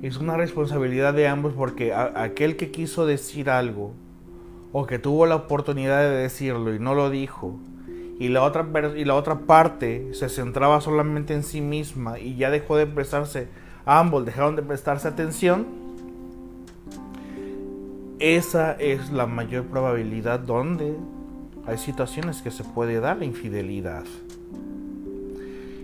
Es 0.03 0.17
una 0.17 0.37
responsabilidad 0.37 1.15
de 1.15 1.27
ambos 1.27 1.53
porque 1.53 1.93
aquel 1.95 2.57
que 2.57 2.69
quiso 2.69 3.07
decir 3.07 3.49
algo 3.49 3.93
o 4.73 4.85
que 4.85 4.99
tuvo 4.99 5.25
la 5.25 5.35
oportunidad 5.35 6.01
de 6.01 6.17
decirlo 6.17 6.75
y 6.75 6.79
no 6.79 6.93
lo 6.93 7.09
dijo 7.09 7.57
y 8.19 8.27
la 8.27 8.43
otra 8.43 8.67
y 8.95 9.03
la 9.03 9.15
otra 9.15 9.39
parte 9.39 10.13
se 10.13 10.29
centraba 10.29 10.79
solamente 10.79 11.33
en 11.33 11.43
sí 11.43 11.59
misma 11.59 12.19
y 12.19 12.35
ya 12.35 12.51
dejó 12.51 12.77
de 12.77 12.85
prestarse 12.85 13.47
ambos 13.85 14.25
dejaron 14.25 14.55
de 14.55 14.61
prestarse 14.61 15.07
atención 15.07 15.65
esa 18.19 18.73
es 18.73 19.11
la 19.11 19.25
mayor 19.25 19.65
probabilidad 19.65 20.39
donde 20.39 20.95
hay 21.65 21.79
situaciones 21.79 22.43
que 22.43 22.51
se 22.51 22.63
puede 22.63 22.99
dar 22.99 23.17
la 23.17 23.25
infidelidad 23.25 24.03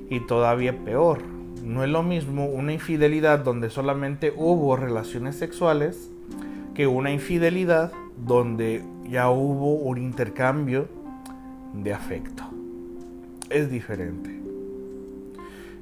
y 0.09 0.21
todavía 0.21 0.83
peor. 0.83 1.19
No 1.63 1.83
es 1.83 1.89
lo 1.89 2.03
mismo 2.03 2.45
una 2.45 2.73
infidelidad 2.73 3.39
donde 3.39 3.69
solamente 3.69 4.33
hubo 4.35 4.75
relaciones 4.75 5.35
sexuales 5.35 6.09
que 6.73 6.87
una 6.87 7.11
infidelidad 7.11 7.91
donde 8.25 8.83
ya 9.09 9.29
hubo 9.29 9.73
un 9.75 9.97
intercambio 9.97 10.87
de 11.73 11.93
afecto. 11.93 12.43
Es 13.49 13.69
diferente. 13.69 14.37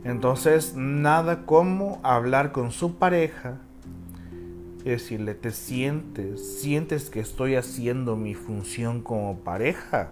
Entonces, 0.04 0.76
nada 0.76 1.46
como 1.46 2.00
hablar 2.04 2.52
con 2.52 2.72
su 2.72 2.96
pareja 2.96 3.58
y 4.84 4.90
decirle, 4.90 5.34
¿te 5.34 5.52
sientes? 5.52 6.60
¿Sientes 6.60 7.10
que 7.10 7.20
estoy 7.20 7.56
haciendo 7.56 8.16
mi 8.16 8.36
función 8.36 9.02
como 9.02 9.40
pareja? 9.40 10.12